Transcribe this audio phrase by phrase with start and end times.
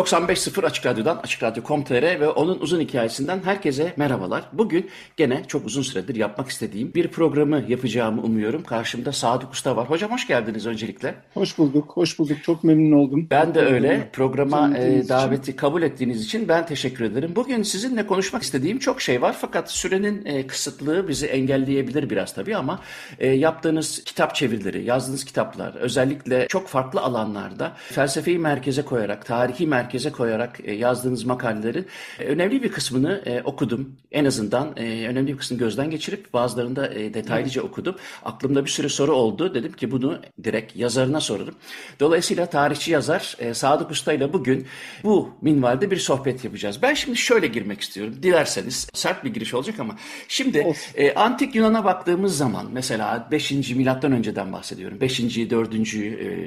[0.00, 4.42] ...95.0 Açık Radyo'dan, Açık Radyo.com.tr ve onun uzun hikayesinden herkese merhabalar.
[4.52, 8.62] Bugün gene çok uzun süredir yapmak istediğim bir programı yapacağımı umuyorum.
[8.62, 9.90] Karşımda Sadık Usta var.
[9.90, 11.14] Hocam hoş geldiniz öncelikle.
[11.34, 12.36] Hoş bulduk, hoş bulduk.
[12.42, 13.26] Çok memnun oldum.
[13.30, 14.08] Ben de öyle.
[14.12, 15.52] Programa e, daveti için.
[15.52, 17.32] kabul ettiğiniz için ben teşekkür ederim.
[17.36, 19.36] Bugün sizinle konuşmak istediğim çok şey var.
[19.40, 22.80] Fakat sürenin e, kısıtlığı bizi engelleyebilir biraz tabii ama...
[23.18, 25.74] E, yaptığınız kitap çevirileri, yazdığınız kitaplar...
[25.74, 31.86] ...özellikle çok farklı alanlarda felsefeyi merkeze koyarak, tarihi merkeze merkeze koyarak e, yazdığınız makalelerin
[32.18, 33.96] e, önemli bir kısmını e, okudum.
[34.12, 37.96] En azından önemli bir kısmını gözden geçirip bazılarında detaylıca okudum.
[38.24, 39.54] Aklımda bir sürü soru oldu.
[39.54, 41.54] Dedim ki bunu direkt yazarına sorarım.
[42.00, 44.66] Dolayısıyla tarihçi yazar Sadık Usta ile bugün
[45.04, 46.82] bu minvalde bir sohbet yapacağız.
[46.82, 48.14] Ben şimdi şöyle girmek istiyorum.
[48.22, 49.96] Dilerseniz sert bir giriş olacak ama
[50.28, 53.50] şimdi e, antik Yunan'a baktığımız zaman mesela 5.
[53.50, 55.00] milattan önceden bahsediyorum.
[55.00, 55.20] 5.
[55.20, 55.94] 4.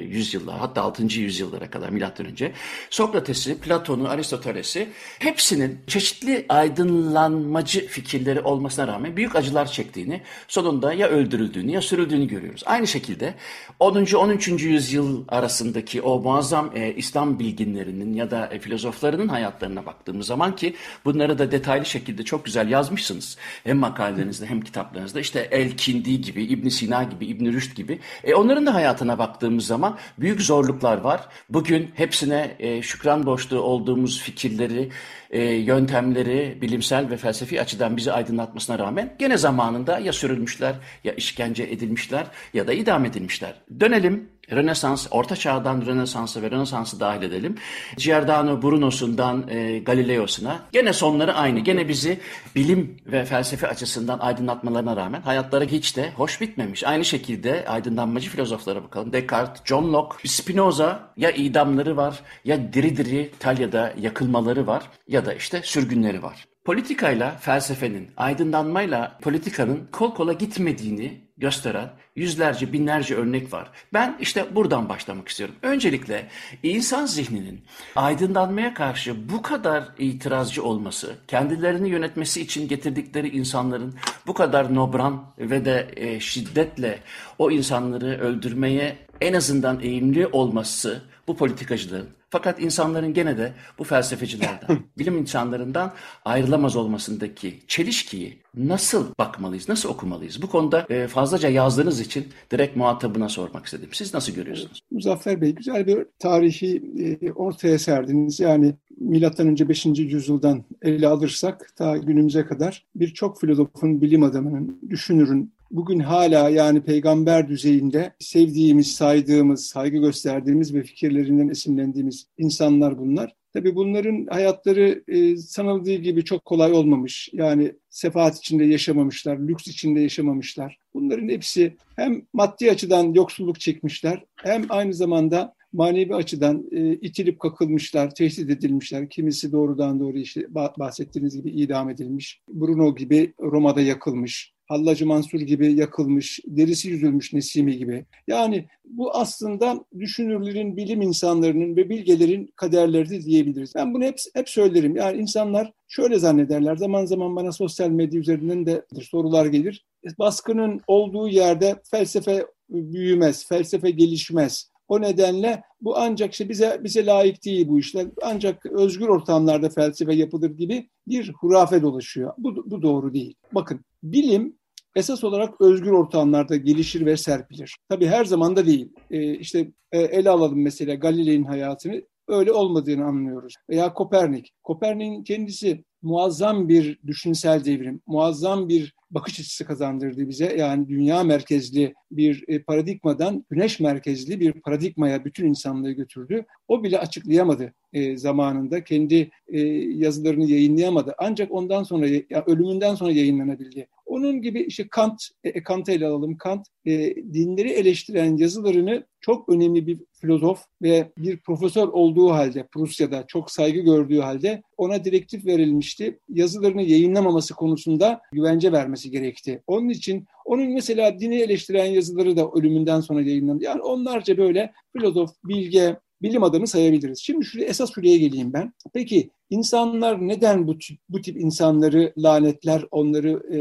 [0.08, 1.02] yüzyıllar hatta 6.
[1.02, 2.52] yüzyıllara kadar milattan önce
[2.90, 11.08] Sokrat Sokrates'i, Platon'u, Aristoteles'i hepsinin çeşitli aydınlanmacı fikirleri olmasına rağmen büyük acılar çektiğini, sonunda ya
[11.08, 12.62] öldürüldüğünü ya sürüldüğünü görüyoruz.
[12.66, 13.34] Aynı şekilde
[13.80, 14.14] 10.
[14.14, 14.48] 13.
[14.48, 20.74] yüzyıl arasındaki o muazzam e, İslam bilginlerinin ya da e, filozoflarının hayatlarına baktığımız zaman ki
[21.04, 23.36] bunları da detaylı şekilde çok güzel yazmışsınız.
[23.64, 27.98] Hem makalelerinizde hem kitaplarınızda işte El-Kindi gibi, İbn Sina gibi, İbn Rüşd gibi.
[28.24, 31.20] E, onların da hayatına baktığımız zaman büyük zorluklar var.
[31.48, 34.90] Bugün hepsine e, şükran boşluğu olduğumuz fikirleri,
[35.30, 40.74] e, yöntemleri bilimsel ve felsefi açıdan bizi aydınlatmasına rağmen gene zamanında ya sürülmüşler
[41.04, 43.54] ya işkence edilmişler ya da idam edilmişler.
[43.80, 47.54] Dönelim Rönesans, Orta Çağ'dan Rönesans'ı ve Rönesans'ı dahil edelim.
[47.96, 50.58] Giordano Bruno'sundan e, Galileo'suna.
[50.72, 51.60] Gene sonları aynı.
[51.60, 52.20] Gene bizi
[52.54, 56.84] bilim ve felsefe açısından aydınlatmalarına rağmen hayatları hiç de hoş bitmemiş.
[56.84, 59.12] Aynı şekilde aydınlanmacı filozoflara bakalım.
[59.12, 65.34] Descartes, John Locke, Spinoza ya idamları var ya diri diri İtalya'da yakılmaları var ya da
[65.34, 66.53] işte sürgünleri var.
[66.64, 73.70] Politikayla felsefenin, aydınlanmayla politikanın kol kola gitmediğini gösteren yüzlerce, binlerce örnek var.
[73.92, 75.54] Ben işte buradan başlamak istiyorum.
[75.62, 76.28] Öncelikle
[76.62, 77.64] insan zihninin
[77.96, 83.94] aydınlanmaya karşı bu kadar itirazcı olması, kendilerini yönetmesi için getirdikleri insanların
[84.26, 86.98] bu kadar nobran ve de e, şiddetle
[87.38, 94.78] o insanları öldürmeye en azından eğimli olması bu politikacıların fakat insanların gene de bu felsefecilerden,
[94.98, 95.92] bilim insanlarından
[96.24, 100.42] ayrılamaz olmasındaki çelişkiyi nasıl bakmalıyız, nasıl okumalıyız?
[100.42, 103.88] Bu konuda e, fazlaca yazdığınız için direkt muhatabına sormak istedim.
[103.92, 104.80] Siz nasıl görüyorsunuz?
[104.90, 108.40] Muzaffer Bey güzel bir tarihi e, ortaya serdiniz.
[108.40, 109.86] Yani milattan önce 5.
[109.86, 117.48] yüzyıldan ele alırsak ta günümüze kadar birçok filozofun, bilim adamının, düşünürün bugün hala yani peygamber
[117.48, 123.34] düzeyinde sevdiğimiz, saydığımız, saygı gösterdiğimiz ve fikirlerinden esinlendiğimiz insanlar bunlar.
[123.52, 127.28] Tabii bunların hayatları e, sanıldığı gibi çok kolay olmamış.
[127.32, 130.78] Yani sefaat içinde yaşamamışlar, lüks içinde yaşamamışlar.
[130.94, 138.14] Bunların hepsi hem maddi açıdan yoksulluk çekmişler hem aynı zamanda manevi açıdan e, itilip kakılmışlar,
[138.14, 139.08] tehdit edilmişler.
[139.10, 142.40] Kimisi doğrudan doğru işte bahsettiğiniz gibi idam edilmiş.
[142.48, 144.53] Bruno gibi Roma'da yakılmış.
[144.66, 148.04] Hallacı Mansur gibi yakılmış, derisi yüzülmüş Nesimi gibi.
[148.26, 153.72] Yani bu aslında düşünürlerin, bilim insanlarının ve bilgelerin kaderleri diyebiliriz.
[153.74, 154.96] Ben bunu hep, hep söylerim.
[154.96, 156.76] Yani insanlar şöyle zannederler.
[156.76, 159.84] Zaman zaman bana sosyal medya üzerinden de sorular gelir.
[160.18, 164.73] Baskının olduğu yerde felsefe büyümez, felsefe gelişmez.
[164.88, 168.06] O nedenle bu ancak işte bize bize layık değil bu işler.
[168.22, 172.32] Ancak özgür ortamlarda felsefe yapılır gibi bir hurafe dolaşıyor.
[172.38, 173.34] Bu, bu doğru değil.
[173.52, 174.56] Bakın bilim
[174.96, 177.76] esas olarak özgür ortamlarda gelişir ve serpilir.
[177.88, 178.92] Tabii her zaman da değil.
[179.10, 183.54] E, işte e, ele alalım mesela Galilei'nin hayatını öyle olmadığını anlıyoruz.
[183.70, 184.52] Veya Kopernik.
[184.62, 190.56] Kopernik'in kendisi muazzam bir düşünsel devrim, muazzam bir bakış açısı kazandırdı bize.
[190.58, 196.44] Yani dünya merkezli bir e, paradigmadan güneş merkezli bir paradigmaya bütün insanlığı götürdü.
[196.68, 198.84] O bile açıklayamadı e, zamanında.
[198.84, 201.14] Kendi e, yazılarını yayınlayamadı.
[201.18, 203.86] Ancak ondan sonra, ya, ölümünden sonra yayınlanabildi.
[204.14, 206.36] Onun gibi işte Kant, e, Kant'ı ele alalım.
[206.36, 213.24] Kant e, dinleri eleştiren yazılarını çok önemli bir filozof ve bir profesör olduğu halde Prusya'da
[213.28, 216.18] çok saygı gördüğü halde ona direktif verilmişti.
[216.28, 219.62] Yazılarını yayınlamaması konusunda güvence vermesi gerekti.
[219.66, 223.64] Onun için onun mesela dini eleştiren yazıları da ölümünden sonra yayınlandı.
[223.64, 227.18] Yani onlarca böyle filozof, bilge, bilim adamı sayabiliriz.
[227.18, 228.72] Şimdi şuraya, esas şuraya geleyim ben.
[228.94, 233.58] Peki insanlar neden bu tip, bu tip insanları lanetler, onları e,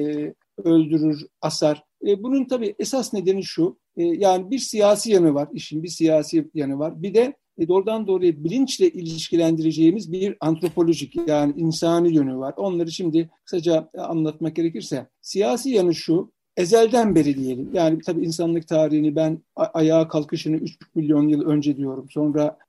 [0.63, 1.83] öldürür, asar?
[2.07, 3.77] E, bunun tabii esas nedeni şu.
[3.97, 7.01] E, yani bir siyasi yanı var, işin bir siyasi yanı var.
[7.01, 12.53] Bir de e, doğrudan doğruya bilinçle ilişkilendireceğimiz bir antropolojik yani insani yönü var.
[12.57, 17.69] Onları şimdi kısaca anlatmak gerekirse siyasi yanı şu, ezelden beri diyelim.
[17.73, 22.07] Yani tabii insanlık tarihini ben ayağa kalkışını 3 milyon yıl önce diyorum.
[22.09, 22.62] Sonra e,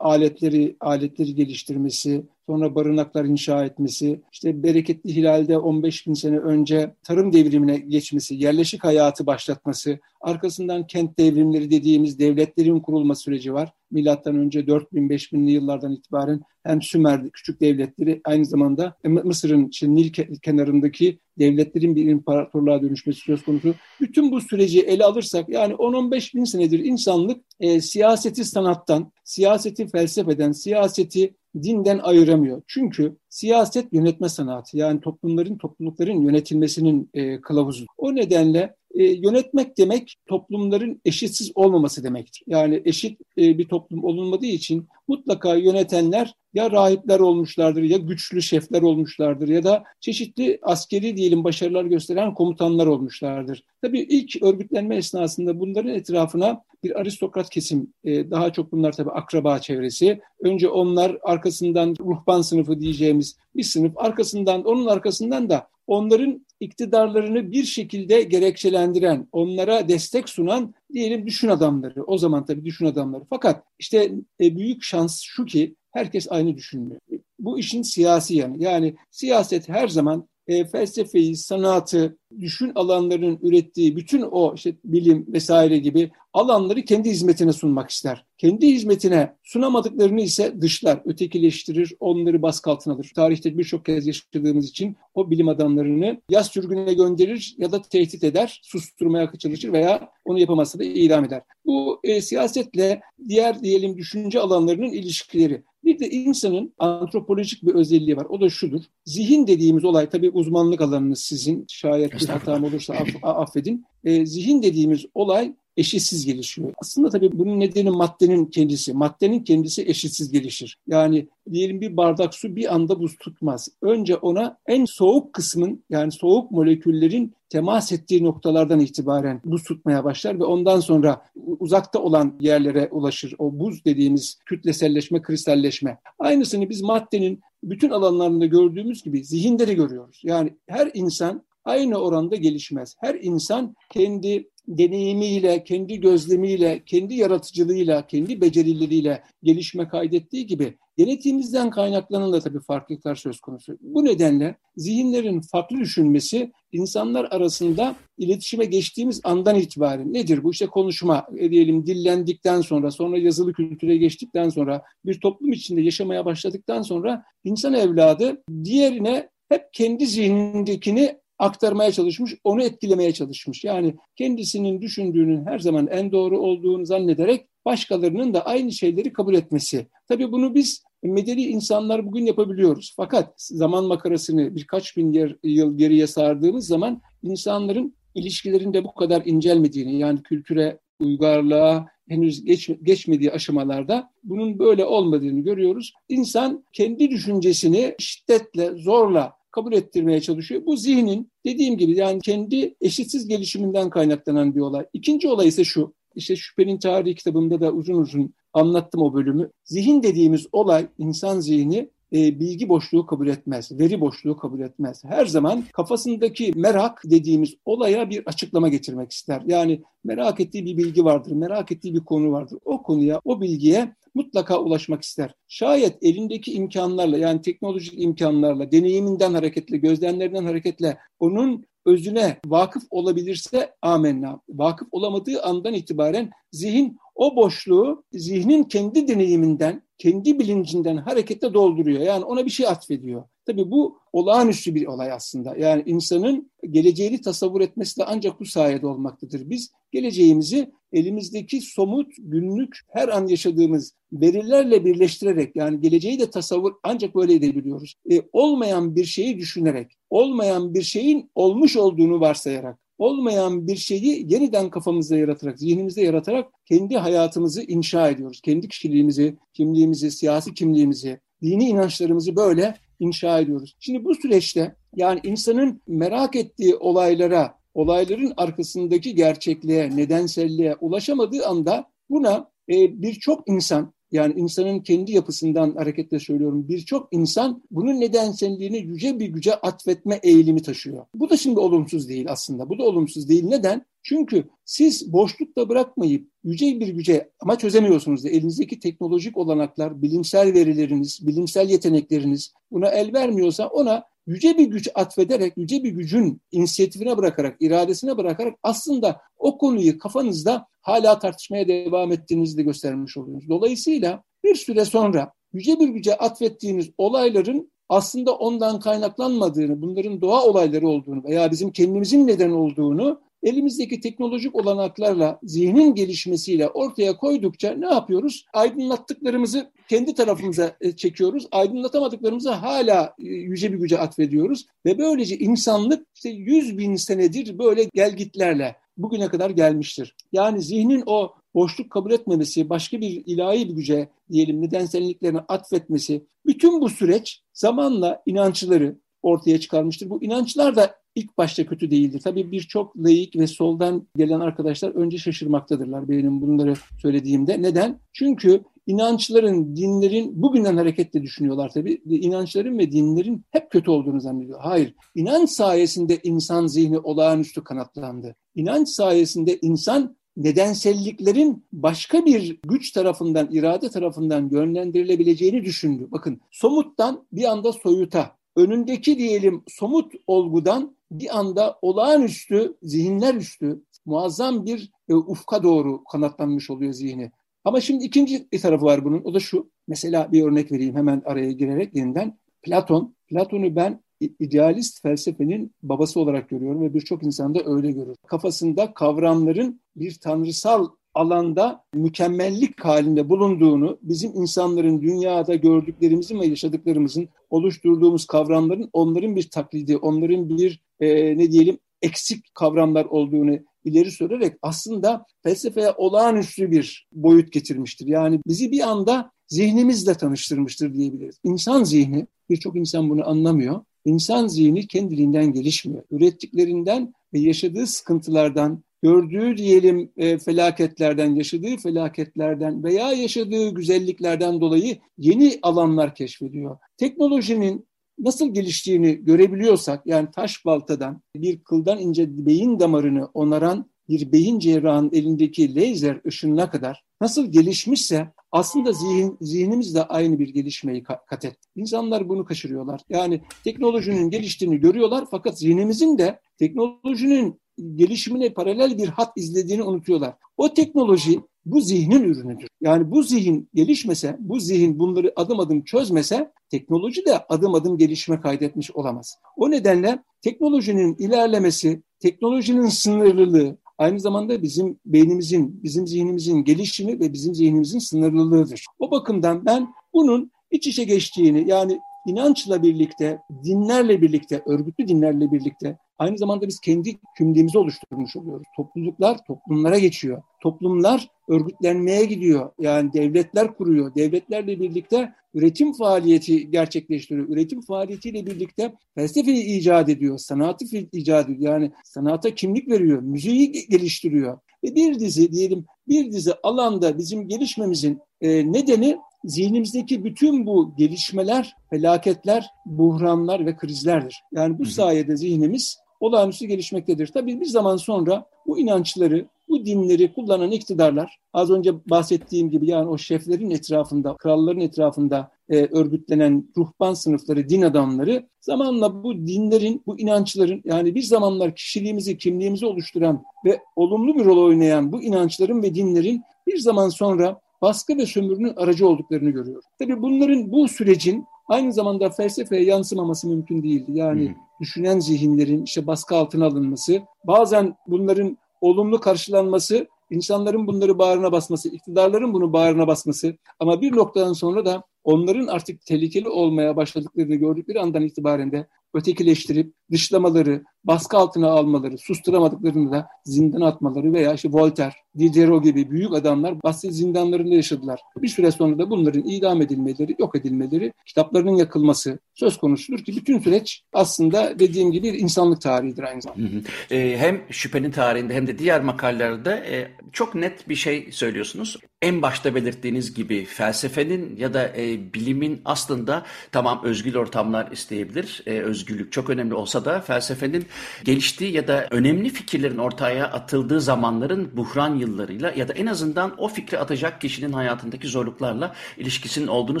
[0.00, 7.32] aletleri aletleri geliştirmesi, sonra barınaklar inşa etmesi, işte bereketli hilalde 15 bin sene önce tarım
[7.32, 13.72] devrimine geçmesi, yerleşik hayatı başlatması, arkasından kent devrimleri dediğimiz devletlerin kurulma süreci var.
[13.90, 20.12] Milattan önce 4000 5000'li yıllardan itibaren hem Sümer küçük devletleri aynı zamanda Mısır'ın işte Nil
[20.42, 23.74] kenarındaki devletlerin bir imparatorluğa dönüşmesi söz konusu.
[24.00, 30.52] Bütün bu süreci ele alırsak yani 10-15 bin senedir insanlık e, siyaseti sanattan, siyaseti felsefeden,
[30.52, 32.62] siyaseti dinden ayıramıyor.
[32.66, 37.86] Çünkü siyaset yönetme sanatı yani toplumların, toplulukların yönetilmesinin e, kılavuzu.
[37.98, 42.42] O nedenle e, yönetmek demek toplumların eşitsiz olmaması demektir.
[42.46, 48.82] Yani eşit e, bir toplum olunmadığı için mutlaka yönetenler ya rahipler olmuşlardır ya güçlü şefler
[48.82, 53.64] olmuşlardır ya da çeşitli askeri diyelim başarılar gösteren komutanlar olmuşlardır.
[53.82, 59.58] Tabii ilk örgütlenme esnasında bunların etrafına bir aristokrat kesim, e, daha çok bunlar tabii akraba
[59.58, 60.20] çevresi.
[60.40, 67.64] Önce onlar arkasından ruhban sınıfı diyeceğimiz bir sınıf, arkasından onun arkasından da onların iktidarlarını bir
[67.64, 72.04] şekilde gerekçelendiren, onlara destek sunan diyelim düşün adamları.
[72.04, 73.24] O zaman tabii düşün adamları.
[73.30, 77.00] Fakat işte e, büyük şans şu ki herkes aynı düşünmüyor.
[77.38, 78.62] Bu işin siyasi yanı.
[78.62, 85.78] Yani siyaset her zaman e, felsefeyi, sanatı, düşün alanlarının ürettiği bütün o işte bilim vesaire
[85.78, 88.24] gibi alanları kendi hizmetine sunmak ister.
[88.38, 93.12] Kendi hizmetine sunamadıklarını ise dışlar, ötekileştirir, onları baskı altına alır.
[93.14, 98.60] Tarihte birçok kez yaşadığımız için o bilim adamlarını ya sürgüne gönderir ya da tehdit eder,
[98.62, 101.42] susturmaya çalışır veya onu yapamazsa da idam eder.
[101.66, 105.62] Bu e, siyasetle diğer diyelim düşünce alanlarının ilişkileri.
[105.84, 108.26] Bir de insanın antropolojik bir özelliği var.
[108.28, 108.82] O da şudur.
[109.04, 111.64] Zihin dediğimiz olay tabii uzmanlık alanınız sizin.
[111.68, 113.84] Şayet bir hatam olursa aff affedin.
[114.04, 116.72] E, zihin dediğimiz olay eşitsiz gelişiyor.
[116.82, 118.92] Aslında tabii bunun nedeni maddenin kendisi.
[118.92, 120.78] Maddenin kendisi eşitsiz gelişir.
[120.86, 123.68] Yani diyelim bir bardak su bir anda buz tutmaz.
[123.82, 130.40] Önce ona en soğuk kısmın yani soğuk moleküllerin temas ettiği noktalardan itibaren buz tutmaya başlar
[130.40, 131.22] ve ondan sonra
[131.58, 133.34] uzakta olan yerlere ulaşır.
[133.38, 135.98] O buz dediğimiz kütleselleşme, kristalleşme.
[136.18, 140.20] Aynısını biz maddenin bütün alanlarında gördüğümüz gibi zihinde de görüyoruz.
[140.24, 142.96] Yani her insan aynı oranda gelişmez.
[143.00, 152.32] Her insan kendi deneyimiyle, kendi gözlemiyle, kendi yaratıcılığıyla, kendi becerileriyle gelişme kaydettiği gibi genetiğimizden kaynaklanan
[152.32, 153.78] da tabii farklılıklar söz konusu.
[153.80, 160.50] Bu nedenle zihinlerin farklı düşünmesi insanlar arasında iletişime geçtiğimiz andan itibaren nedir bu?
[160.50, 166.24] işte konuşma e, diyelim dillendikten sonra, sonra yazılı kültüre geçtikten sonra, bir toplum içinde yaşamaya
[166.24, 173.64] başladıktan sonra insan evladı diğerine hep kendi zihnindekini aktarmaya çalışmış, onu etkilemeye çalışmış.
[173.64, 179.86] Yani kendisinin düşündüğünün her zaman en doğru olduğunu zannederek başkalarının da aynı şeyleri kabul etmesi.
[180.08, 182.94] Tabii bunu biz medeni insanlar bugün yapabiliyoruz.
[182.96, 189.98] Fakat zaman makarasını birkaç bin yer, yıl geriye sardığımız zaman insanların ilişkilerinde bu kadar incelmediğini
[189.98, 195.92] yani kültüre, uygarlığa henüz geç, geçmediği aşamalarda bunun böyle olmadığını görüyoruz.
[196.08, 200.62] İnsan kendi düşüncesini şiddetle, zorla kabul ettirmeye çalışıyor.
[200.66, 204.86] Bu zihnin dediğim gibi yani kendi eşitsiz gelişiminden kaynaklanan bir olay.
[204.92, 205.94] İkinci olay ise şu.
[206.14, 209.50] İşte Şüphenin Tarihi kitabımda da uzun uzun anlattım o bölümü.
[209.64, 215.04] Zihin dediğimiz olay, insan zihni e, bilgi boşluğu kabul etmez, veri boşluğu kabul etmez.
[215.04, 219.42] Her zaman kafasındaki merak dediğimiz olaya bir açıklama getirmek ister.
[219.46, 222.58] Yani merak ettiği bir bilgi vardır, merak ettiği bir konu vardır.
[222.64, 225.34] O konuya, o bilgiye mutlaka ulaşmak ister.
[225.48, 234.40] Şayet elindeki imkanlarla yani teknolojik imkanlarla, deneyiminden hareketle, gözlemlerinden hareketle onun özüne vakıf olabilirse amenna.
[234.48, 242.00] Vakıf olamadığı andan itibaren zihin o boşluğu zihnin kendi deneyiminden, kendi bilincinden hareketle dolduruyor.
[242.00, 243.24] Yani ona bir şey atfediyor.
[243.46, 245.56] Tabii bu olağanüstü bir olay aslında.
[245.56, 249.50] Yani insanın geleceğini tasavvur etmesi de ancak bu sayede olmaktadır.
[249.50, 257.14] Biz geleceğimizi elimizdeki somut, günlük, her an yaşadığımız verilerle birleştirerek yani geleceği de tasavvur ancak
[257.14, 257.94] böyle edebiliyoruz.
[258.10, 264.70] E, olmayan bir şeyi düşünerek, olmayan bir şeyin olmuş olduğunu varsayarak, olmayan bir şeyi yeniden
[264.70, 268.40] kafamızda yaratarak, zihnimizde yaratarak kendi hayatımızı inşa ediyoruz.
[268.40, 273.76] Kendi kişiliğimizi, kimliğimizi, siyasi kimliğimizi, dini inançlarımızı böyle inşa ediyoruz.
[273.80, 282.50] Şimdi bu süreçte yani insanın merak ettiği olaylara, olayların arkasındaki gerçekliğe, nedenselliğe ulaşamadığı anda buna
[282.68, 286.68] e, birçok insan yani insanın kendi yapısından hareketle söylüyorum.
[286.68, 291.06] Birçok insan bunun nedenselliğini yüce bir güce atfetme eğilimi taşıyor.
[291.14, 292.68] Bu da şimdi olumsuz değil aslında.
[292.68, 293.44] Bu da olumsuz değil.
[293.44, 293.86] Neden?
[294.02, 301.26] Çünkü siz boşlukta bırakmayıp yüce bir güce ama çözemiyorsunuz da elinizdeki teknolojik olanaklar, bilimsel verileriniz,
[301.26, 307.56] bilimsel yetenekleriniz buna el vermiyorsa ona yüce bir güç atfederek, yüce bir gücün inisiyatifine bırakarak,
[307.60, 313.48] iradesine bırakarak aslında o konuyu kafanızda hala tartışmaya devam ettiğinizi de göstermiş oluyorsunuz.
[313.48, 320.88] Dolayısıyla bir süre sonra yüce bir güce atfettiğiniz olayların aslında ondan kaynaklanmadığını, bunların doğa olayları
[320.88, 328.44] olduğunu veya bizim kendimizin neden olduğunu elimizdeki teknolojik olanaklarla zihnin gelişmesiyle ortaya koydukça ne yapıyoruz?
[328.52, 331.46] Aydınlattıklarımızı kendi tarafımıza e, çekiyoruz.
[331.52, 334.66] Aydınlatamadıklarımızı hala e, yüce bir güce atfediyoruz.
[334.86, 340.16] Ve böylece insanlık işte yüz bin senedir böyle gelgitlerle bugüne kadar gelmiştir.
[340.32, 346.80] Yani zihnin o boşluk kabul etmemesi, başka bir ilahi bir güce diyelim nedenselliklerini atfetmesi, bütün
[346.80, 350.10] bu süreç zamanla inançları ortaya çıkarmıştır.
[350.10, 352.20] Bu inançlar da ilk başta kötü değildir.
[352.24, 357.62] Tabii birçok laik ve soldan gelen arkadaşlar önce şaşırmaktadırlar benim bunları söylediğimde.
[357.62, 358.00] Neden?
[358.12, 362.02] Çünkü inançların, dinlerin bugünden hareketle düşünüyorlar tabii.
[362.06, 364.60] İnançların ve dinlerin hep kötü olduğunu zannediyor.
[364.60, 364.94] Hayır.
[365.14, 368.36] İnanç sayesinde insan zihni olağanüstü kanatlandı.
[368.54, 376.08] İnanç sayesinde insan nedenselliklerin başka bir güç tarafından, irade tarafından yönlendirilebileceğini düşündü.
[376.10, 384.66] Bakın somuttan bir anda soyuta, önündeki diyelim somut olgudan bir anda olağanüstü, zihinler üstü, muazzam
[384.66, 387.30] bir e, ufka doğru kanatlanmış oluyor zihni.
[387.64, 389.24] Ama şimdi ikinci bir tarafı var bunun.
[389.24, 389.70] O da şu.
[389.88, 392.38] Mesela bir örnek vereyim hemen araya girerek yeniden.
[392.62, 393.14] Platon.
[393.28, 398.16] Platon'u ben idealist felsefenin babası olarak görüyorum ve birçok insan da öyle görür.
[398.26, 408.26] Kafasında kavramların bir tanrısal alanda mükemmellik halinde bulunduğunu, bizim insanların dünyada gördüklerimizin ve yaşadıklarımızın oluşturduğumuz
[408.26, 415.26] kavramların onların bir taklidi, onların bir e, ne diyelim eksik kavramlar olduğunu ileri sürerek aslında
[415.42, 418.06] felsefeye olağanüstü bir boyut getirmiştir.
[418.06, 421.40] Yani bizi bir anda zihnimizle tanıştırmıştır diyebiliriz.
[421.44, 423.80] İnsan zihni, birçok insan bunu anlamıyor.
[424.04, 426.02] İnsan zihni kendiliğinden gelişmiyor.
[426.10, 435.58] Ürettiklerinden ve yaşadığı sıkıntılardan, gördüğü diyelim e, felaketlerden, yaşadığı felaketlerden veya yaşadığı güzelliklerden dolayı yeni
[435.62, 436.78] alanlar keşfediyor.
[436.96, 437.86] Teknolojinin
[438.18, 445.10] nasıl geliştiğini görebiliyorsak yani taş baltadan bir kıldan ince beyin damarını onaran bir beyin cerrahının
[445.12, 451.56] elindeki lazer ışınına kadar nasıl gelişmişse aslında zihin, zihnimiz de aynı bir gelişmeyi kat et.
[451.76, 453.00] İnsanlar bunu kaçırıyorlar.
[453.08, 457.60] Yani teknolojinin geliştiğini görüyorlar fakat zihnimizin de teknolojinin
[457.96, 460.34] gelişimine paralel bir hat izlediğini unutuyorlar.
[460.56, 462.68] O teknoloji bu zihnin ürünüdür.
[462.80, 468.40] Yani bu zihin gelişmese, bu zihin bunları adım adım çözmese teknoloji de adım adım gelişme
[468.40, 469.38] kaydetmiş olamaz.
[469.56, 477.54] O nedenle teknolojinin ilerlemesi, teknolojinin sınırlılığı, aynı zamanda bizim beynimizin, bizim zihnimizin gelişimi ve bizim
[477.54, 478.86] zihnimizin sınırlılığıdır.
[478.98, 485.98] O bakımdan ben bunun iç içe geçtiğini yani inançla birlikte, dinlerle birlikte, örgütlü dinlerle birlikte
[486.20, 488.66] aynı zamanda biz kendi kimliğimizi oluşturmuş oluyoruz.
[488.76, 490.42] Topluluklar toplumlara geçiyor.
[490.62, 492.70] Toplumlar örgütlenmeye gidiyor.
[492.78, 494.14] Yani devletler kuruyor.
[494.14, 497.48] Devletlerle birlikte üretim faaliyeti gerçekleştiriyor.
[497.48, 501.72] Üretim faaliyetiyle birlikte felsefeyi icat ediyor, sanatı icat ediyor.
[501.72, 504.58] Yani sanata kimlik veriyor, müziği geliştiriyor.
[504.84, 511.74] Ve bir dizi diyelim bir dizi alanda bizim gelişmemizin e, nedeni zihnimizdeki bütün bu gelişmeler,
[511.90, 514.42] felaketler, buhranlar ve krizlerdir.
[514.52, 517.26] Yani bu sayede zihnimiz olağanüstü gelişmektedir.
[517.26, 523.08] Tabii bir zaman sonra bu inançları, bu dinleri kullanan iktidarlar az önce bahsettiğim gibi yani
[523.08, 530.18] o şeflerin etrafında, kralların etrafında e, örgütlenen ruhban sınıfları, din adamları zamanla bu dinlerin, bu
[530.20, 535.94] inançların yani bir zamanlar kişiliğimizi, kimliğimizi oluşturan ve olumlu bir rol oynayan bu inançların ve
[535.94, 539.82] dinlerin bir zaman sonra baskı ve sömürünün aracı olduklarını görüyor.
[539.98, 544.12] Tabii bunların bu sürecin aynı zamanda felsefeye yansımaması mümkün değildi.
[544.14, 544.54] Yani hmm.
[544.80, 552.52] düşünen zihinlerin işte baskı altına alınması, bazen bunların olumlu karşılanması, insanların bunları bağrına basması, iktidarların
[552.52, 558.22] bunu bağrına basması ama bir noktadan sonra da onların artık tehlikeli olmaya başladıklarını gördükleri andan
[558.22, 565.84] itibaren de ötekileştirip dışlamaları, baskı altına almaları, susturamadıklarını da zindan atmaları veya işte Voltaire, Diderot
[565.84, 568.20] gibi büyük adamlar Basri zindanlarında yaşadılar.
[568.36, 573.60] Bir süre sonra da bunların idam edilmeleri, yok edilmeleri, kitaplarının yakılması söz konusudur ki bütün
[573.60, 576.62] süreç aslında dediğim gibi insanlık tarihidir aynı zamanda.
[576.62, 577.14] Hı hı.
[577.14, 579.96] E, hem şüphenin tarihinde hem de diğer makalelerde e,
[580.32, 581.96] çok net bir şey söylüyorsunuz.
[582.22, 588.62] En başta belirttiğiniz gibi felsefenin ya da e, bilimin aslında tamam özgür ortamlar isteyebilir.
[588.66, 590.86] E, özgürlük çok önemli olsa da felsefenin
[591.24, 596.68] geliştiği ya da önemli fikirlerin ortaya atıldığı zamanların buhran yıllarıyla ya da en azından o
[596.68, 600.00] fikri atacak kişinin hayatındaki zorluklarla ilişkisinin olduğunu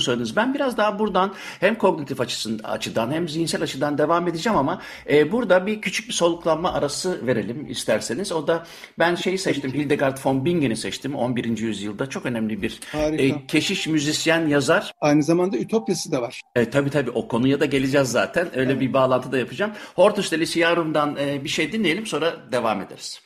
[0.00, 0.36] söylediniz.
[0.36, 2.20] Ben biraz daha buradan hem kognitif
[2.64, 7.70] açıdan hem zihinsel açıdan devam edeceğim ama e, burada bir küçük bir soluklanma arası verelim
[7.70, 8.32] isterseniz.
[8.32, 8.66] O da
[8.98, 11.58] ben şeyi seçtim Hildegard von Bingen'i seçtim 11.
[11.58, 14.92] yüzyılda çok önemli bir e, keşiş müzisyen yazar.
[15.00, 16.40] Aynı zamanda Ütopyası da var.
[16.56, 18.48] E, tabii tabii o konuya da geleceğiz zaten.
[18.54, 18.80] Öyle evet.
[18.80, 19.72] bir bağlantı da yapacağım.
[19.94, 23.20] Hortus Deliciarum'dan e, bir şey dinleyelim sonra devam ederiz.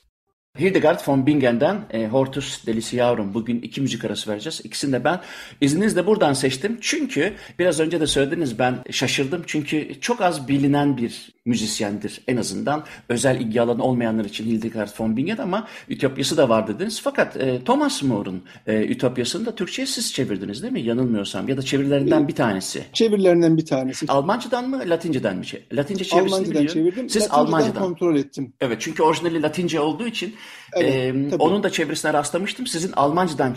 [0.58, 3.34] Hildegard von Bingen'den e, Hortus Deliciarum.
[3.34, 4.60] Bugün iki müzik arası vereceğiz.
[4.64, 5.20] İkisini de ben
[5.60, 6.78] izninizle buradan seçtim.
[6.80, 9.42] Çünkü biraz önce de söylediniz ben şaşırdım.
[9.46, 12.84] Çünkü çok az bilinen bir müzisyendir en azından.
[13.08, 17.00] Özel ilgi alanı olmayanlar için Hildegard von Bingen ama Ütopyası da var dediniz.
[17.00, 20.82] Fakat e, Thomas More'un e, Ütopyası'nı da Türkçe'ye siz çevirdiniz değil mi?
[20.82, 22.84] Yanılmıyorsam ya da çevirilerinden bir tanesi.
[22.92, 24.06] Çevirilerinden bir tanesi.
[24.08, 25.44] Almancadan mı Latinceden mi?
[25.72, 26.72] Latince çevirisini Almancadan biliyorum.
[26.72, 27.10] çevirdim.
[27.10, 28.52] Siz Latinceden Almancadan kontrol ettim.
[28.60, 30.34] Evet çünkü orijinali Latince olduğu için
[30.72, 32.66] evet, e, onun da çevirisine rastlamıştım.
[32.66, 33.54] Sizin Almancadan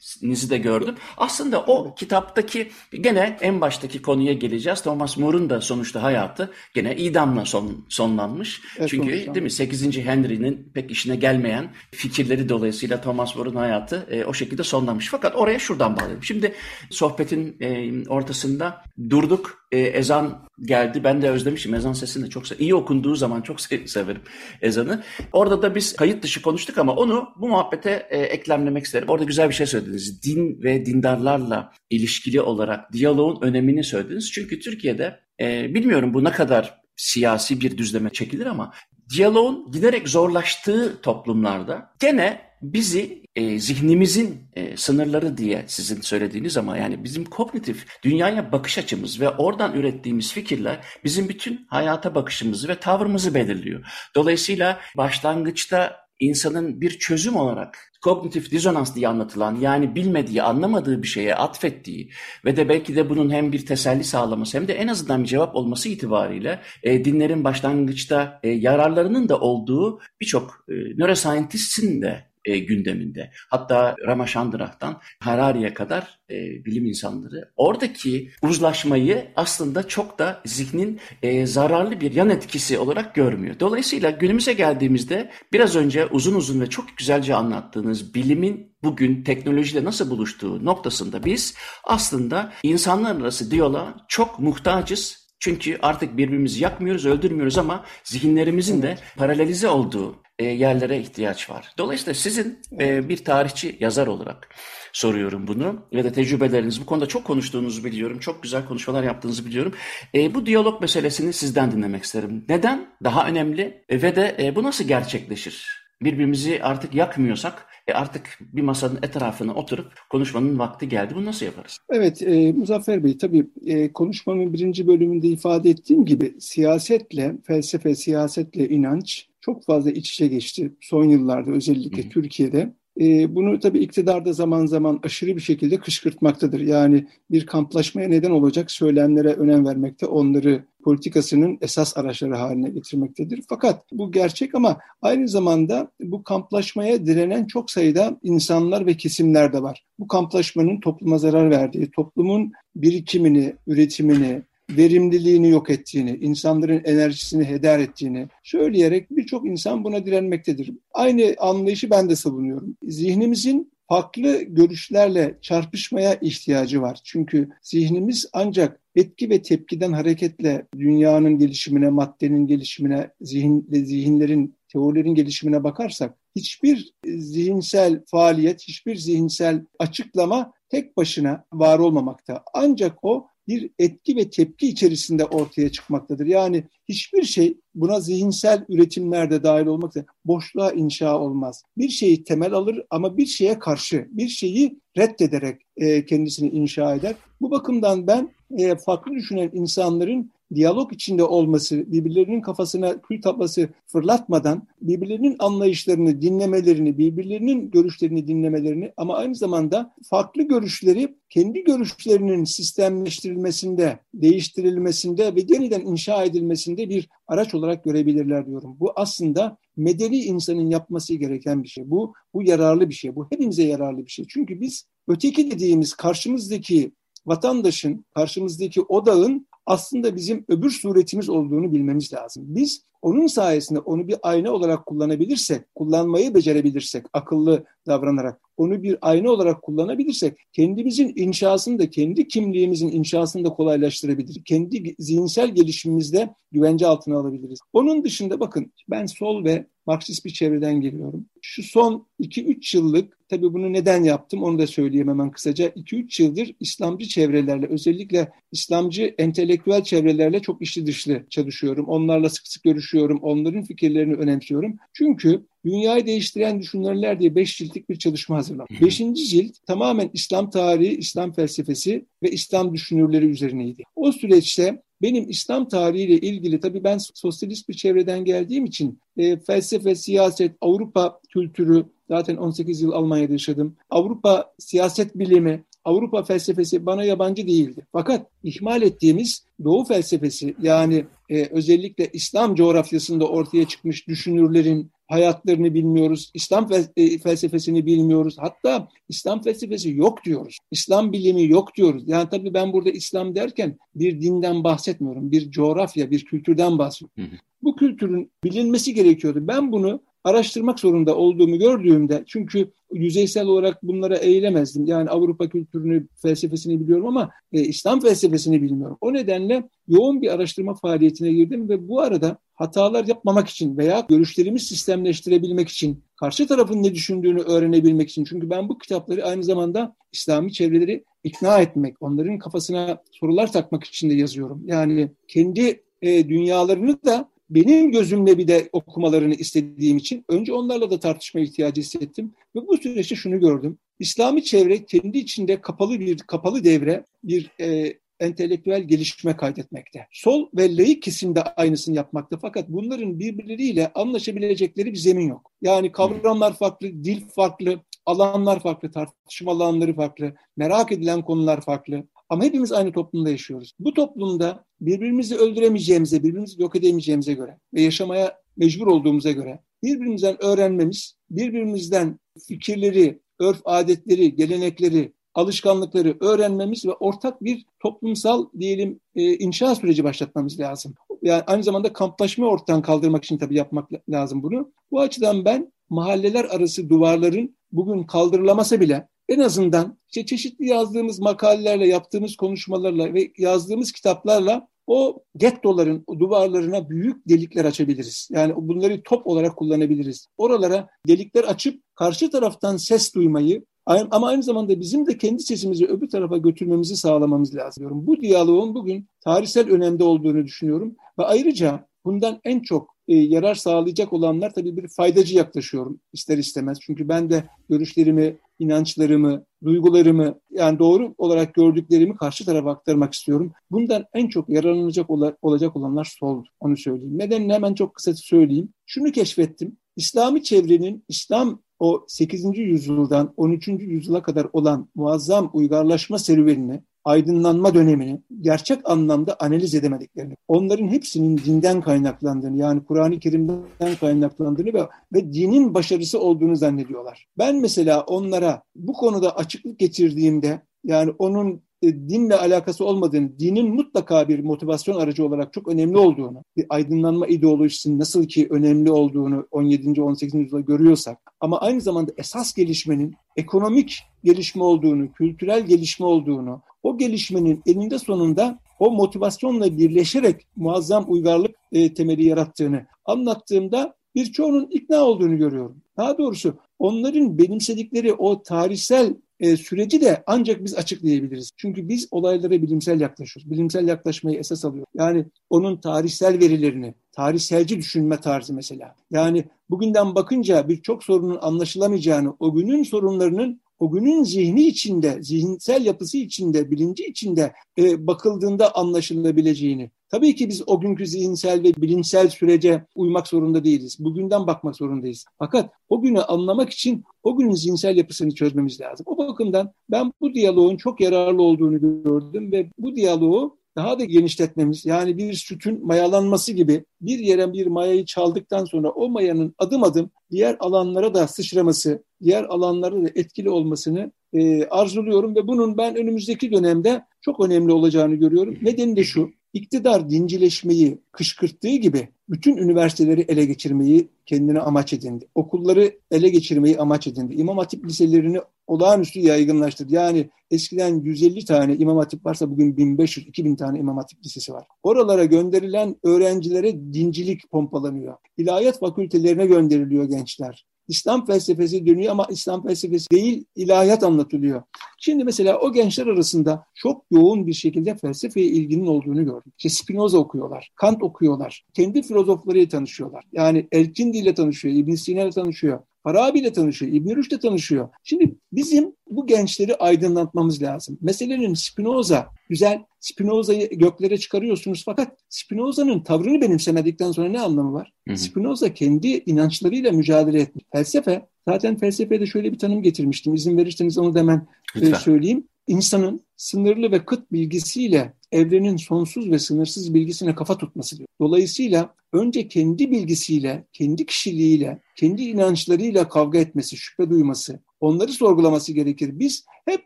[0.00, 0.94] çevirinizi de gördüm.
[1.16, 4.80] Aslında o kitaptaki gene en baştaki konuya geleceğiz.
[4.82, 8.60] Thomas More'un da sonuçta hayatı gene idam idamla son, sonlanmış.
[8.78, 9.34] Evet, Çünkü sonuçta.
[9.34, 9.98] değil mi 8.
[9.98, 15.08] Henry'nin pek işine gelmeyen fikirleri dolayısıyla Thomas More'un hayatı e, o şekilde sonlanmış.
[15.08, 16.22] Fakat oraya şuradan bağlayalım.
[16.22, 16.54] Şimdi
[16.90, 19.57] sohbetin e, ortasında durduk.
[19.72, 21.04] E, ezan geldi.
[21.04, 21.74] Ben de özlemişim.
[21.74, 22.64] Ezan sesini de çok severim.
[22.64, 24.22] İyi okunduğu zaman çok severim
[24.62, 25.02] ezanı.
[25.32, 29.08] Orada da biz kayıt dışı konuştuk ama onu bu muhabbete e, eklemlemek isterim.
[29.08, 30.22] Orada güzel bir şey söylediniz.
[30.22, 34.32] Din ve dindarlarla ilişkili olarak diyaloğun önemini söylediniz.
[34.32, 38.72] Çünkü Türkiye'de e, bilmiyorum bu ne kadar siyasi bir düzleme çekilir ama
[39.16, 47.04] diyaloğun giderek zorlaştığı toplumlarda gene bizi e, zihnimizin e, sınırları diye sizin söylediğiniz ama yani
[47.04, 53.34] bizim kognitif dünyaya bakış açımız ve oradan ürettiğimiz fikirler bizim bütün hayata bakışımızı ve tavrımızı
[53.34, 53.86] belirliyor.
[54.14, 61.34] Dolayısıyla başlangıçta insanın bir çözüm olarak kognitif dizonans diye anlatılan yani bilmediği, anlamadığı bir şeye
[61.34, 62.10] atfettiği
[62.44, 65.56] ve de belki de bunun hem bir teselli sağlaması hem de en azından bir cevap
[65.56, 73.30] olması itibariyle e, dinlerin başlangıçta e, yararlarının da olduğu birçok e, neuroscientist'in de e, gündeminde.
[73.50, 82.00] Hatta Ramachandran'dan Harari'ye kadar e, bilim insanları oradaki uzlaşmayı aslında çok da zihnin e, zararlı
[82.00, 83.54] bir yan etkisi olarak görmüyor.
[83.60, 90.10] Dolayısıyla günümüze geldiğimizde biraz önce uzun uzun ve çok güzelce anlattığınız bilimin bugün teknolojiyle nasıl
[90.10, 97.84] buluştuğu noktasında biz aslında insanlar arası diyaloğa çok muhtacız çünkü artık birbirimizi yakmıyoruz, öldürmüyoruz ama
[98.04, 101.72] zihinlerimizin de paralelize olduğu e, yerlere ihtiyaç var.
[101.78, 104.48] Dolayısıyla sizin e, bir tarihçi yazar olarak
[104.92, 108.18] soruyorum bunu ve de tecrübeleriniz bu konuda çok konuştuğunuzu biliyorum.
[108.18, 109.74] Çok güzel konuşmalar yaptığınızı biliyorum.
[110.14, 112.44] E, bu diyalog meselesini sizden dinlemek isterim.
[112.48, 112.94] Neden?
[113.04, 115.87] Daha önemli ve de bu nasıl gerçekleşir?
[116.02, 121.14] Birbirimizi artık yakmıyorsak e artık bir masanın etrafına oturup konuşmanın vakti geldi.
[121.14, 121.78] Bunu nasıl yaparız?
[121.90, 128.68] Evet e, Muzaffer Bey tabii e, konuşmamın birinci bölümünde ifade ettiğim gibi siyasetle, felsefe, siyasetle
[128.68, 132.08] inanç çok fazla iç içe geçti son yıllarda özellikle Hı.
[132.08, 132.74] Türkiye'de.
[133.00, 136.60] E, bunu tabii iktidarda zaman zaman aşırı bir şekilde kışkırtmaktadır.
[136.60, 143.44] Yani bir kamplaşmaya neden olacak söylemlere önem vermekte, onları politikasının esas araçları haline getirmektedir.
[143.48, 149.62] Fakat bu gerçek ama aynı zamanda bu kamplaşmaya direnen çok sayıda insanlar ve kesimler de
[149.62, 149.84] var.
[149.98, 158.28] Bu kamplaşmanın topluma zarar verdiği, toplumun birikimini, üretimini, verimliliğini yok ettiğini, insanların enerjisini heder ettiğini
[158.42, 160.72] söyleyerek birçok insan buna direnmektedir.
[160.94, 162.76] Aynı anlayışı ben de savunuyorum.
[162.82, 167.00] Zihnimizin farklı görüşlerle çarpışmaya ihtiyacı var.
[167.04, 175.64] Çünkü zihnimiz ancak etki ve tepkiden hareketle dünyanın gelişimine, maddenin gelişimine, zihin, zihinlerin, teorilerin gelişimine
[175.64, 182.42] bakarsak hiçbir zihinsel faaliyet, hiçbir zihinsel açıklama tek başına var olmamakta.
[182.54, 186.26] Ancak o bir etki ve tepki içerisinde ortaya çıkmaktadır.
[186.26, 191.62] Yani hiçbir şey buna zihinsel üretimler de dahil olmak üzere boşluğa inşa olmaz.
[191.78, 197.14] Bir şeyi temel alır ama bir şeye karşı, bir şeyi reddederek e, kendisini inşa eder.
[197.40, 204.68] Bu bakımdan ben e, farklı düşünen insanların diyalog içinde olması, birbirlerinin kafasına kül tablası fırlatmadan
[204.80, 215.34] birbirlerinin anlayışlarını dinlemelerini, birbirlerinin görüşlerini dinlemelerini ama aynı zamanda farklı görüşleri kendi görüşlerinin sistemleştirilmesinde, değiştirilmesinde
[215.34, 218.76] ve yeniden inşa edilmesinde bir araç olarak görebilirler diyorum.
[218.80, 221.90] Bu aslında medeni insanın yapması gereken bir şey.
[221.90, 223.16] Bu bu yararlı bir şey.
[223.16, 224.24] Bu hepimize yararlı bir şey.
[224.28, 226.92] Çünkü biz öteki dediğimiz karşımızdaki
[227.26, 232.44] vatandaşın, karşımızdaki odağın aslında bizim öbür suretimiz olduğunu bilmemiz lazım.
[232.46, 239.30] Biz onun sayesinde onu bir ayna olarak kullanabilirsek, kullanmayı becerebilirsek, akıllı davranarak, onu bir ayna
[239.30, 244.44] olarak kullanabilirsek, kendimizin inşasını da, kendi kimliğimizin inşasını da kolaylaştırabilir.
[244.44, 247.58] Kendi zihinsel gelişimimizde güvence altına alabiliriz.
[247.72, 251.26] Onun dışında bakın ben sol ve Marksist bir çevreden geliyorum.
[251.42, 255.68] Şu son 2-3 yıllık, tabii bunu neden yaptım onu da söyleyeyim hemen kısaca.
[255.68, 261.88] 2-3 yıldır İslamcı çevrelerle, özellikle İslamcı entelektüel çevrelerle çok içli dışlı çalışıyorum.
[261.88, 264.76] Onlarla sık sık görüşüyorum, onların fikirlerini önemsiyorum.
[264.92, 268.76] Çünkü Dünyayı Değiştiren Düşünürler diye beş ciltlik bir çalışma hazırladım.
[268.80, 273.82] Beşinci cilt tamamen İslam tarihi, İslam felsefesi ve İslam düşünürleri üzerineydi.
[273.96, 279.94] O süreçte benim İslam tarihiyle ilgili tabii ben sosyalist bir çevreden geldiğim için e, felsefe,
[279.94, 283.76] siyaset, Avrupa kültürü zaten 18 yıl Almanya'da yaşadım.
[283.90, 287.86] Avrupa siyaset bilimi, Avrupa felsefesi bana yabancı değildi.
[287.92, 296.30] Fakat ihmal ettiğimiz Doğu felsefesi yani e, özellikle İslam coğrafyasında ortaya çıkmış düşünürlerin hayatlarını bilmiyoruz.
[296.34, 298.36] İslam e, felsefesini bilmiyoruz.
[298.38, 300.58] Hatta İslam felsefesi yok diyoruz.
[300.70, 302.02] İslam bilimi yok diyoruz.
[302.06, 305.32] Yani tabii ben burada İslam derken bir dinden bahsetmiyorum.
[305.32, 307.38] Bir coğrafya, bir kültürden bahsediyorum.
[307.62, 309.38] Bu kültürün bilinmesi gerekiyordu.
[309.42, 314.86] Ben bunu araştırmak zorunda olduğumu gördüğümde çünkü yüzeysel olarak bunlara eğilemezdim.
[314.86, 318.96] Yani Avrupa kültürünü, felsefesini biliyorum ama e, İslam felsefesini bilmiyorum.
[319.00, 324.60] O nedenle yoğun bir araştırma faaliyetine girdim ve bu arada hatalar yapmamak için veya görüşlerimi
[324.60, 328.24] sistemleştirebilmek için, karşı tarafın ne düşündüğünü öğrenebilmek için.
[328.24, 334.10] Çünkü ben bu kitapları aynı zamanda İslami çevreleri ikna etmek, onların kafasına sorular takmak için
[334.10, 334.62] de yazıyorum.
[334.66, 341.00] Yani kendi e, dünyalarını da benim gözümle bir de okumalarını istediğim için önce onlarla da
[341.00, 343.78] tartışma ihtiyacı hissettim ve bu süreçte şunu gördüm.
[343.98, 350.06] İslami çevre kendi içinde kapalı bir kapalı devre, bir e, entelektüel gelişme kaydetmekte.
[350.12, 355.52] Sol ve laik kesim de aynısını yapmakta fakat bunların birbirleriyle anlaşabilecekleri bir zemin yok.
[355.62, 362.04] Yani kavramlar farklı, dil farklı, alanlar farklı, tartışma alanları farklı, merak edilen konular farklı.
[362.28, 363.72] Ama hepimiz aynı toplumda yaşıyoruz.
[363.78, 371.16] Bu toplumda birbirimizi öldüremeyeceğimize, birbirimizi yok edemeyeceğimize göre ve yaşamaya mecbur olduğumuza göre birbirimizden öğrenmemiz,
[371.30, 380.04] birbirimizden fikirleri, örf adetleri, gelenekleri, alışkanlıkları öğrenmemiz ve ortak bir toplumsal diyelim e, inşa süreci
[380.04, 380.94] başlatmamız lazım.
[381.22, 384.72] Yani aynı zamanda kamplaşma ortadan kaldırmak için tabii yapmak lazım bunu.
[384.90, 391.88] Bu açıdan ben mahalleler arası duvarların bugün kaldırılaması bile en azından işte çeşitli yazdığımız makalelerle,
[391.88, 398.28] yaptığımız konuşmalarla ve yazdığımız kitaplarla o gettoların o duvarlarına büyük delikler açabiliriz.
[398.32, 400.28] Yani bunları top olarak kullanabiliriz.
[400.36, 406.08] Oralara delikler açıp karşı taraftan ses duymayı ama aynı zamanda bizim de kendi sesimizi öbür
[406.08, 408.06] tarafa götürmemizi sağlamamız lazım.
[408.06, 414.12] Bu diyaloğun bugün tarihsel önemde olduğunu düşünüyorum ve ayrıca bundan en çok e, yarar sağlayacak
[414.12, 416.78] olanlar tabii bir faydacı yaklaşıyorum ister istemez.
[416.80, 423.52] Çünkü ben de görüşlerimi, inançlarımı, duygularımı yani doğru olarak gördüklerimi karşı tarafa aktarmak istiyorum.
[423.70, 425.10] Bundan en çok yararlanacak
[425.42, 426.44] olacak olanlar sol.
[426.60, 427.18] Onu söyleyeyim.
[427.18, 428.68] Nedenini hemen çok kısa söyleyeyim.
[428.86, 429.76] Şunu keşfettim.
[429.96, 432.58] İslami çevrenin İslam o 8.
[432.58, 433.68] yüzyıldan 13.
[433.68, 441.80] yüzyıla kadar olan muazzam uygarlaşma serüvenini aydınlanma dönemini gerçek anlamda analiz edemediklerini, onların hepsinin dinden
[441.80, 447.26] kaynaklandığını yani Kur'an-ı Kerim'den kaynaklandığını ve, ve dinin başarısı olduğunu zannediyorlar.
[447.38, 454.28] Ben mesela onlara bu konuda açıklık getirdiğimde yani onun e, dinle alakası olmadığını, dinin mutlaka
[454.28, 460.02] bir motivasyon aracı olarak çok önemli olduğunu, bir aydınlanma ideolojisinin nasıl ki önemli olduğunu 17.
[460.02, 460.34] 18.
[460.34, 467.62] yüzyılda görüyorsak ama aynı zamanda esas gelişmenin ekonomik gelişme olduğunu, kültürel gelişme olduğunu, o gelişmenin
[467.66, 475.82] eninde sonunda o motivasyonla birleşerek muazzam uygarlık e, temeli yarattığını anlattığımda birçoğunun ikna olduğunu görüyorum.
[475.96, 481.50] Daha doğrusu onların benimsedikleri o tarihsel e, süreci de ancak biz açıklayabiliriz.
[481.56, 483.50] Çünkü biz olaylara bilimsel yaklaşıyoruz.
[483.50, 484.92] Bilimsel yaklaşmayı esas alıyoruz.
[484.94, 488.94] Yani onun tarihsel verilerini, tarihselci düşünme tarzı mesela.
[489.10, 496.18] Yani bugünden bakınca birçok sorunun anlaşılamayacağını, o günün sorunlarının o günün zihni içinde, zihinsel yapısı
[496.18, 499.90] içinde, bilinci içinde e, bakıldığında anlaşılabileceğini.
[500.10, 503.96] Tabii ki biz o günkü zihinsel ve bilimsel sürece uymak zorunda değiliz.
[504.00, 505.24] Bugünden bakmak zorundayız.
[505.38, 509.06] Fakat o günü anlamak için o günün zihinsel yapısını çözmemiz lazım.
[509.08, 514.86] O bakımdan ben bu diyaloğun çok yararlı olduğunu gördüm ve bu diyaloğu daha da genişletmemiz
[514.86, 520.10] yani bir sütün mayalanması gibi bir yere bir mayayı çaldıktan sonra o mayanın adım adım
[520.30, 526.52] diğer alanlara da sıçraması, diğer alanlara da etkili olmasını e, arzuluyorum ve bunun ben önümüzdeki
[526.52, 528.58] dönemde çok önemli olacağını görüyorum.
[528.62, 535.28] Nedeni de şu, iktidar dincileşmeyi kışkırttığı gibi bütün üniversiteleri ele geçirmeyi kendine amaç edindi.
[535.34, 537.34] Okulları ele geçirmeyi amaç edindi.
[537.34, 539.94] İmam Hatip liselerini olağanüstü yaygınlaştırdı.
[539.94, 544.66] Yani eskiden 150 tane İmam Hatip varsa bugün 1500-2000 tane İmam Hatip lisesi var.
[544.82, 548.14] Oralara gönderilen öğrencilere dincilik pompalanıyor.
[548.36, 550.66] İlahiyat fakültelerine gönderiliyor gençler.
[550.88, 554.62] İslam felsefesi dönüyor ama İslam felsefesi değil ilahiyat anlatılıyor.
[555.00, 559.52] Şimdi mesela o gençler arasında çok yoğun bir şekilde felsefeye ilginin olduğunu gördüm.
[559.58, 563.24] İşte Spinoza okuyorlar, Kant okuyorlar, kendi filozoflarıyla tanışıyorlar.
[563.32, 565.80] Yani Elkindi ile tanışıyor, İbn Sina ile tanışıyor.
[566.02, 567.88] Farabi ile tanışıyor, İbn Rüşd ile tanışıyor.
[568.04, 570.98] Şimdi bizim bu gençleri aydınlatmamız lazım.
[571.00, 577.92] Meselenin Spinoza, güzel Spinoza'yı göklere çıkarıyorsunuz fakat Spinoza'nın tavrını benimsemedikten sonra ne anlamı var?
[578.08, 578.18] Hı hı.
[578.18, 580.64] Spinoza kendi inançlarıyla mücadele etmiş.
[580.72, 583.34] Felsefe, zaten felsefede şöyle bir tanım getirmiştim.
[583.34, 584.46] İzin verirseniz onu da hemen
[584.80, 585.48] e, söyleyeyim.
[585.66, 590.96] İnsanın sınırlı ve kıt bilgisiyle evrenin sonsuz ve sınırsız bilgisine kafa tutması.
[591.20, 599.10] Dolayısıyla önce kendi bilgisiyle, kendi kişiliğiyle, kendi inançlarıyla kavga etmesi, şüphe duyması, onları sorgulaması gerekir.
[599.18, 599.80] Biz hep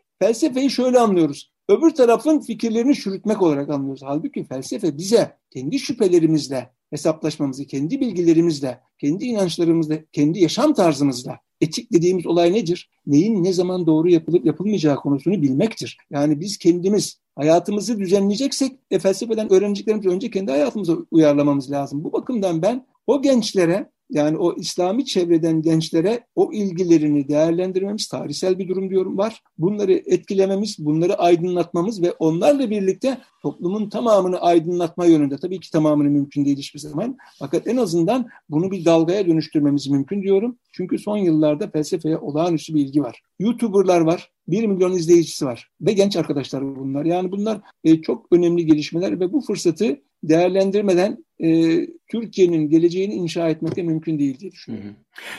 [0.19, 1.53] felsefeyi şöyle anlıyoruz.
[1.69, 4.01] Öbür tarafın fikirlerini çürütmek olarak anlıyoruz.
[4.03, 12.25] Halbuki felsefe bize kendi şüphelerimizle hesaplaşmamızı, kendi bilgilerimizle, kendi inançlarımızla, kendi yaşam tarzımızla etik dediğimiz
[12.27, 12.89] olay nedir?
[13.07, 15.97] Neyin ne zaman doğru yapılıp yapılmayacağı konusunu bilmektir.
[16.11, 22.03] Yani biz kendimiz hayatımızı düzenleyeceksek e, felsefeden öğreneceklerimizi önce kendi hayatımıza uyarlamamız lazım.
[22.03, 28.67] Bu bakımdan ben o gençlere yani o İslami çevreden gençlere o ilgilerini değerlendirmemiz tarihsel bir
[28.67, 29.41] durum diyorum var.
[29.57, 35.37] Bunları etkilememiz, bunları aydınlatmamız ve onlarla birlikte toplumun tamamını aydınlatma yönünde.
[35.37, 37.17] Tabii ki tamamını mümkün değil hiçbir zaman.
[37.39, 40.57] Fakat en azından bunu bir dalgaya dönüştürmemiz mümkün diyorum.
[40.71, 43.21] Çünkü son yıllarda felsefeye olağanüstü bir ilgi var.
[43.39, 44.31] YouTuber'lar var.
[44.47, 45.69] 1 milyon izleyicisi var.
[45.81, 47.05] Ve genç arkadaşlar bunlar.
[47.05, 53.75] Yani bunlar e, çok önemli gelişmeler ve bu fırsatı değerlendirmeden e, Türkiye'nin geleceğini inşa etmek
[53.75, 54.95] de mümkün değil diye düşünüyorum.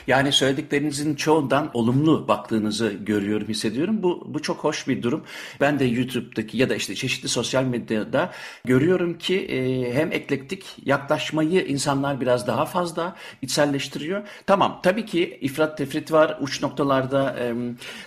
[0.06, 4.02] Yani söylediklerinizin çoğundan olumlu baktığınızı görüyorum, hissediyorum.
[4.02, 5.24] Bu, bu çok hoş bir durum.
[5.60, 8.32] Ben de YouTube'daki ya da işte çeşitli sosyal medyada
[8.64, 14.28] görüyorum ki e, hem eklektik yaklaşmayı insanlar biraz daha fazla içselleştiriyor.
[14.46, 16.38] Tamam tabii ki ifrat tefrit var.
[16.40, 17.54] Uç noktalarda e,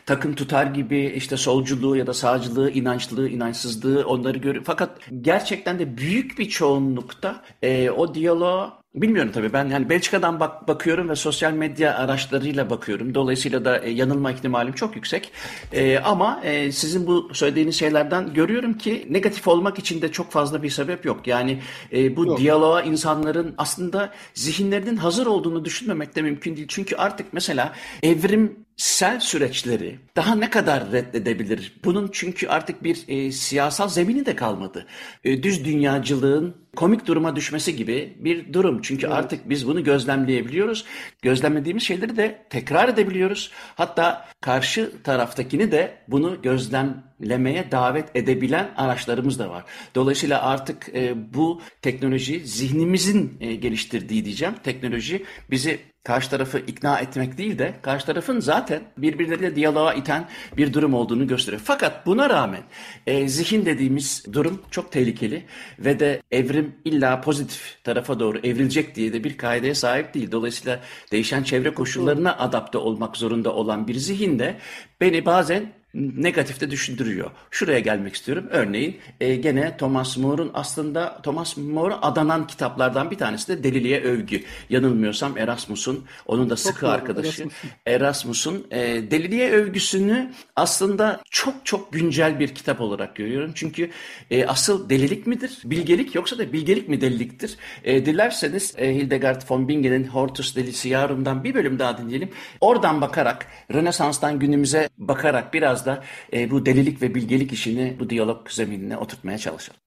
[0.05, 4.63] takım tutar gibi işte solculuğu ya da sağcılığı, inançlılığı, inançsızlığı onları görüyor.
[4.67, 10.67] Fakat gerçekten de büyük bir çoğunlukta e, o diyaloğa Bilmiyorum tabii ben yani Belçika'dan bak
[10.67, 13.15] bakıyorum ve sosyal medya araçlarıyla bakıyorum.
[13.15, 15.31] Dolayısıyla da e, yanılma ihtimalim çok yüksek.
[15.73, 20.63] E, ama e, sizin bu söylediğiniz şeylerden görüyorum ki negatif olmak için de çok fazla
[20.63, 21.27] bir sebep yok.
[21.27, 21.59] Yani
[21.93, 22.39] e, bu yok.
[22.39, 26.67] diyaloğa insanların aslında zihinlerinin hazır olduğunu düşünmemek de mümkün değil.
[26.69, 27.73] Çünkü artık mesela
[28.03, 31.73] evrim sel süreçleri daha ne kadar reddedebilir?
[31.83, 34.85] Bunun çünkü artık bir e, siyasal zemini de kalmadı.
[35.23, 38.76] E, düz dünyacılığın komik duruma düşmesi gibi bir durum.
[38.83, 39.15] Çünkü evet.
[39.15, 40.85] artık biz bunu gözlemleyebiliyoruz.
[41.21, 43.51] Gözlemlediğimiz şeyleri de tekrar edebiliyoruz.
[43.75, 49.63] Hatta karşı taraftakini de bunu gözlemlemeye davet edebilen araçlarımız da var.
[49.95, 54.55] Dolayısıyla artık e, bu teknoloji zihnimizin e, geliştirdiği diyeceğim.
[54.63, 60.73] Teknoloji bizi karşı tarafı ikna etmek değil de karşı tarafın zaten birbirleriyle diyaloğa iten bir
[60.73, 61.61] durum olduğunu gösteriyor.
[61.65, 62.61] Fakat buna rağmen
[63.07, 65.45] e, zihin dediğimiz durum çok tehlikeli
[65.79, 70.31] ve de evrim illa pozitif tarafa doğru evrilecek diye de bir kaideye sahip değil.
[70.31, 70.79] Dolayısıyla
[71.11, 74.57] değişen çevre koşullarına adapte olmak zorunda olan bir zihin de
[75.01, 77.31] beni bazen negatifte düşündürüyor.
[77.51, 78.47] Şuraya gelmek istiyorum.
[78.49, 84.43] Örneğin e, gene Thomas More'un aslında Thomas More'a adanan kitaplardan bir tanesi de Deliliğe Övgü.
[84.69, 87.47] Yanılmıyorsam Erasmus'un, onun da çok sıkı doğru, arkadaşı
[87.85, 88.79] Erasmus'un e,
[89.11, 93.51] Deliliğe Övgüsünü aslında çok çok güncel bir kitap olarak görüyorum.
[93.55, 93.89] Çünkü
[94.31, 95.57] e, asıl delilik midir?
[95.65, 97.57] Bilgelik yoksa da bilgelik mi deliliktir?
[97.83, 102.29] E, dilerseniz e, Hildegard von Bingen'in Hortus Deliciarum'dan bir bölüm daha dinleyelim.
[102.61, 108.49] Oradan bakarak, Rönesans'tan günümüze bakarak biraz da e, bu delilik ve bilgelik işini bu diyalog
[108.49, 109.81] zeminine oturtmaya çalışalım.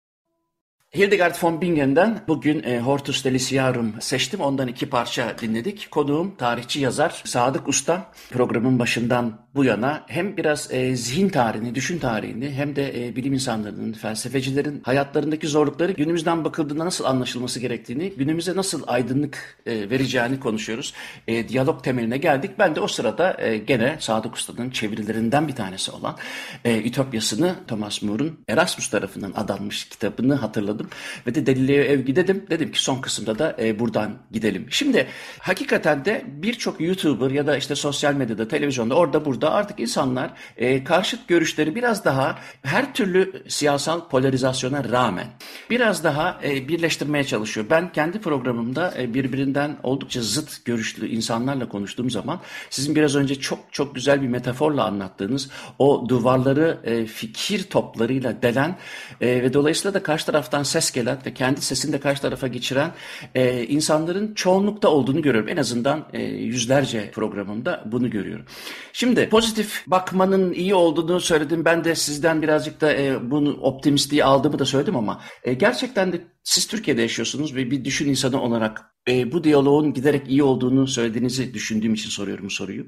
[0.95, 4.41] Hildegard von Bingen'den bugün e, Hortus Deliciarum seçtim.
[4.41, 5.91] Ondan iki parça dinledik.
[5.91, 8.13] Konuğum tarihçi yazar Sadık Usta.
[8.31, 13.33] Programın başından bu yana hem biraz e, zihin tarihini, düşün tarihini hem de e, bilim
[13.33, 20.95] insanlarının, felsefecilerin hayatlarındaki zorlukları günümüzden bakıldığında nasıl anlaşılması gerektiğini, günümüze nasıl aydınlık e, vereceğini konuşuyoruz.
[21.29, 22.51] E, diyalog temeline geldik.
[22.59, 26.17] Ben de o sırada e, gene Sadık Usta'nın çevirilerinden bir tanesi olan
[26.65, 30.89] e, Ütopyasını Thomas More'un Erasmus tarafından adanmış kitabını hatırladım.
[31.27, 32.47] Ve de Delileye Evgi dedim.
[32.51, 34.67] Dedim ki son kısımda da e, buradan gidelim.
[34.71, 35.07] Şimdi
[35.39, 40.85] hakikaten de birçok YouTuber ya da işte sosyal medyada, televizyonda orada burada artık insanlar e,
[40.85, 45.27] karşıt görüşleri biraz daha her türlü siyasal polarizasyona rağmen
[45.71, 47.67] biraz daha e, birleştirmeye çalışıyor.
[47.71, 53.59] Ben kendi programımda e, birbirinden oldukça zıt görüşlü insanlarla konuştuğum zaman sizin biraz önce çok
[53.73, 58.77] çok güzel bir metaforla anlattığınız o duvarları e, fikir toplarıyla delen
[59.21, 62.91] e, ve dolayısıyla da karşı taraftan ses gelen ve kendi sesini de karşı tarafa geçiren
[63.35, 65.49] e, insanların çoğunlukta olduğunu görüyorum.
[65.49, 68.45] En azından e, yüzlerce programımda bunu görüyorum.
[68.93, 71.65] Şimdi pozitif bakmanın iyi olduğunu söyledim.
[71.65, 76.21] Ben de sizden birazcık da e, bunu optimistliği aldığımı da söyledim ama e, gerçekten de
[76.45, 81.55] siz Türkiye'de yaşıyorsunuz ve bir düşün insanı olarak e, bu diyaloğun giderek iyi olduğunu söylediğinizi
[81.55, 82.87] düşündüğüm için soruyorum soruyu.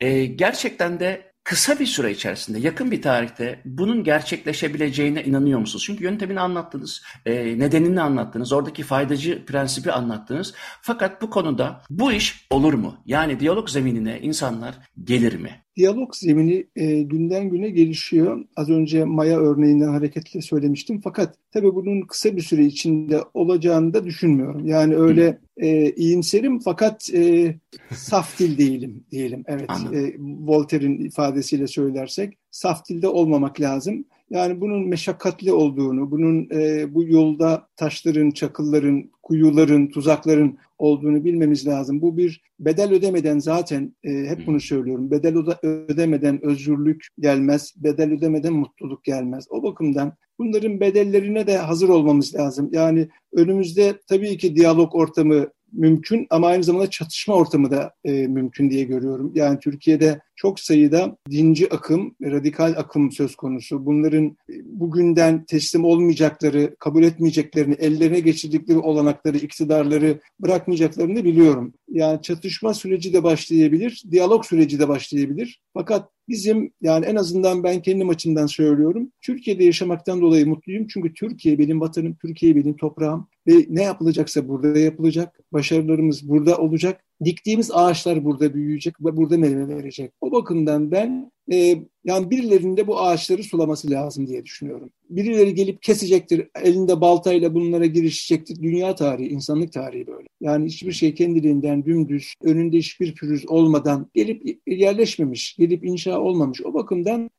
[0.00, 5.84] E, gerçekten de kısa bir süre içerisinde, yakın bir tarihte bunun gerçekleşebileceğine inanıyor musunuz?
[5.86, 10.54] Çünkü yöntemini anlattınız, e, nedenini anlattınız, oradaki faydacı prensibi anlattınız.
[10.82, 12.96] Fakat bu konuda bu iş olur mu?
[13.06, 15.64] Yani diyalog zeminine insanlar gelir mi?
[15.76, 18.44] Diyalog zemini e, günden güne gelişiyor.
[18.56, 21.00] Az önce Maya örneğinden hareketle söylemiştim.
[21.04, 24.66] Fakat tabii bunun kısa bir süre içinde olacağını da düşünmüyorum.
[24.66, 27.54] Yani öyle e, iyimserim fakat e,
[27.94, 29.44] saf dil değilim diyelim.
[29.46, 34.04] Evet, e, Voltaire'in ifadesiyle söylersek saf dilde olmamak lazım.
[34.30, 42.00] Yani bunun meşakkatli olduğunu, bunun e, bu yolda taşların, çakılların, kuyuların, tuzakların olduğunu bilmemiz lazım.
[42.02, 45.10] Bu bir bedel ödemeden zaten e, hep bunu söylüyorum.
[45.10, 49.46] Bedel ödemeden özgürlük gelmez, bedel ödemeden mutluluk gelmez.
[49.50, 52.70] O bakımdan bunların bedellerine de hazır olmamız lazım.
[52.72, 58.70] Yani önümüzde tabii ki diyalog ortamı mümkün ama aynı zamanda çatışma ortamı da e, mümkün
[58.70, 59.32] diye görüyorum.
[59.34, 63.86] Yani Türkiye'de çok sayıda dinci akım, radikal akım söz konusu.
[63.86, 71.74] Bunların e, bugünden teslim olmayacakları, kabul etmeyeceklerini, ellerine geçirdikleri olanakları, iktidarları bırakmayacaklarını biliyorum.
[71.88, 75.60] Yani çatışma süreci de başlayabilir, diyalog süreci de başlayabilir.
[75.74, 79.12] Fakat bizim yani en azından ben kendim açımdan söylüyorum.
[79.20, 80.86] Türkiye'de yaşamaktan dolayı mutluyum.
[80.86, 85.40] Çünkü Türkiye benim vatanım, Türkiye benim toprağım ve ne yapılacaksa burada yapılacak.
[85.52, 87.04] Başarılarımız burada olacak.
[87.24, 90.12] Diktiğimiz ağaçlar burada büyüyecek ve burada meyve verecek.
[90.20, 94.90] O bakımdan ben e, yani birilerinde bu ağaçları sulaması lazım diye düşünüyorum.
[95.10, 98.62] Birileri gelip kesecektir, elinde baltayla bunlara girişecektir.
[98.62, 100.26] Dünya tarihi, insanlık tarihi böyle.
[100.40, 106.60] Yani hiçbir şey kendiliğinden dümdüz, önünde hiçbir pürüz olmadan gelip yerleşmemiş, gelip inşa olmamış.
[106.64, 107.30] O bakımdan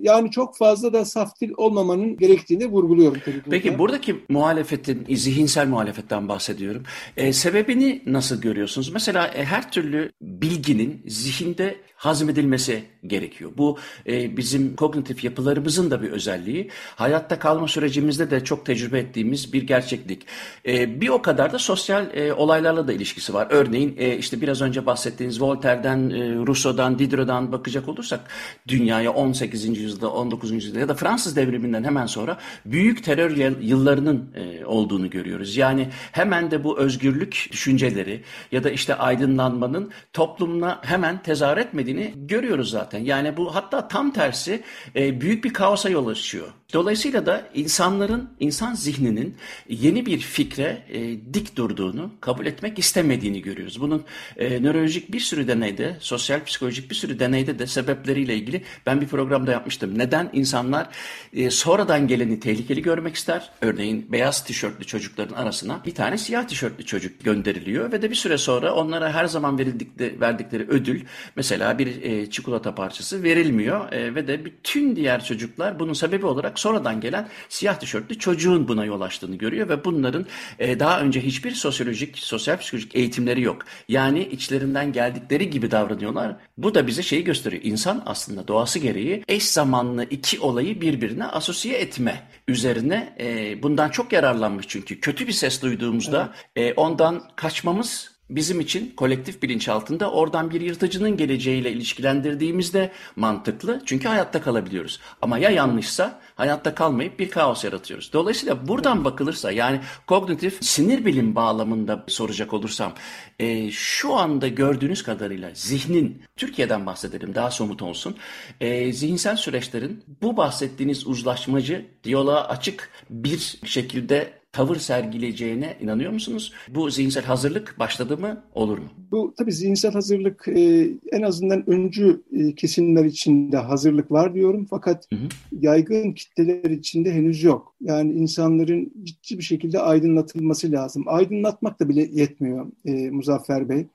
[0.00, 3.34] yani çok fazla da saf dil olmamanın gerektiğini vurguluyorum tabii.
[3.34, 3.50] Burada.
[3.50, 6.82] Peki buradaki muhalefetin, zihinsel muhalefetten bahsediyorum.
[7.16, 8.92] E, sebebini nasıl görüyorsunuz?
[8.92, 13.50] Mesela e, her türlü bilginin zihinde hazmedilmesi gerekiyor.
[13.58, 16.70] Bu e, bizim kognitif yapılarımızın da bir özelliği.
[16.96, 20.26] Hayatta kalma sürecimizde de çok tecrübe ettiğimiz bir gerçeklik.
[20.66, 23.46] E, bir o kadar da sosyal e, olaylarla da ilişkisi var.
[23.50, 28.20] Örneğin e, işte biraz önce bahsettiğiniz Voltaire'den, e, Rousseau'dan, Diderot'dan bakacak olursak
[28.68, 29.55] dünyaya 18.
[29.64, 30.52] yüzyılda, 19.
[30.52, 35.56] yüzyılda ya da Fransız devriminden hemen sonra büyük terör yıllarının e, olduğunu görüyoruz.
[35.56, 42.70] Yani hemen de bu özgürlük düşünceleri ya da işte aydınlanmanın toplumuna hemen tezahür etmediğini görüyoruz
[42.70, 42.98] zaten.
[42.98, 44.62] Yani bu hatta tam tersi
[44.96, 46.46] e, büyük bir kaosa yol açıyor.
[46.76, 49.36] Dolayısıyla da insanların, insan zihninin
[49.68, 51.00] yeni bir fikre e,
[51.34, 53.80] dik durduğunu, kabul etmek istemediğini görüyoruz.
[53.80, 54.04] Bunun
[54.36, 59.06] e, nörolojik bir sürü deneyde, sosyal psikolojik bir sürü deneyde de sebepleriyle ilgili ben bir
[59.06, 59.98] programda yapmıştım.
[59.98, 60.88] Neden insanlar
[61.32, 63.50] e, sonradan geleni tehlikeli görmek ister?
[63.60, 68.38] Örneğin beyaz tişörtlü çocukların arasına bir tane siyah tişörtlü çocuk gönderiliyor ve de bir süre
[68.38, 71.04] sonra onlara her zaman verildikleri, verdikleri ödül
[71.36, 73.92] mesela bir e, çikolata parçası verilmiyor.
[73.92, 78.84] e, ve de bütün diğer çocuklar bunun sebebi olarak sonradan gelen siyah tişörtlü çocuğun buna
[78.84, 80.26] yol açtığını görüyor ve bunların
[80.58, 83.62] e, daha önce hiçbir sosyolojik, sosyal psikolojik eğitimleri yok.
[83.88, 86.36] Yani içlerinden geldikleri gibi davranıyorlar.
[86.58, 87.62] Bu da bize şeyi gösteriyor.
[87.64, 94.12] İnsan aslında doğası gereği eş zamanlı iki olayı birbirine asosiye etme üzerine e, bundan çok
[94.12, 95.00] yararlanmış çünkü.
[95.00, 96.78] Kötü bir ses duyduğumuzda evet.
[96.78, 103.82] e, ondan kaçmamız bizim için kolektif bilinç altında oradan bir yırtıcının geleceğiyle ilişkilendirdiğimizde mantıklı.
[103.84, 105.00] Çünkü hayatta kalabiliyoruz.
[105.22, 108.12] Ama ya yanlışsa hayatta kalmayıp bir kaos yaratıyoruz.
[108.12, 112.92] Dolayısıyla buradan bakılırsa yani kognitif sinir bilim bağlamında soracak olursam
[113.38, 118.16] e, şu anda gördüğünüz kadarıyla zihnin, Türkiye'den bahsedelim daha somut olsun,
[118.60, 126.52] e, zihinsel süreçlerin bu bahsettiğiniz uzlaşmacı, diyaloğa açık bir şekilde tavır sergileyeceğine inanıyor musunuz?
[126.68, 128.84] Bu zihinsel hazırlık başladı mı, olur mu?
[129.10, 134.66] Bu tabii zihinsel hazırlık e, en azından öncü e, kesimler içinde hazırlık var diyorum.
[134.70, 135.28] Fakat hı hı.
[135.52, 137.74] yaygın kitleler içinde henüz yok.
[137.80, 141.04] Yani insanların ciddi bir şekilde aydınlatılması lazım.
[141.06, 143.86] Aydınlatmak da bile yetmiyor e, Muzaffer Bey.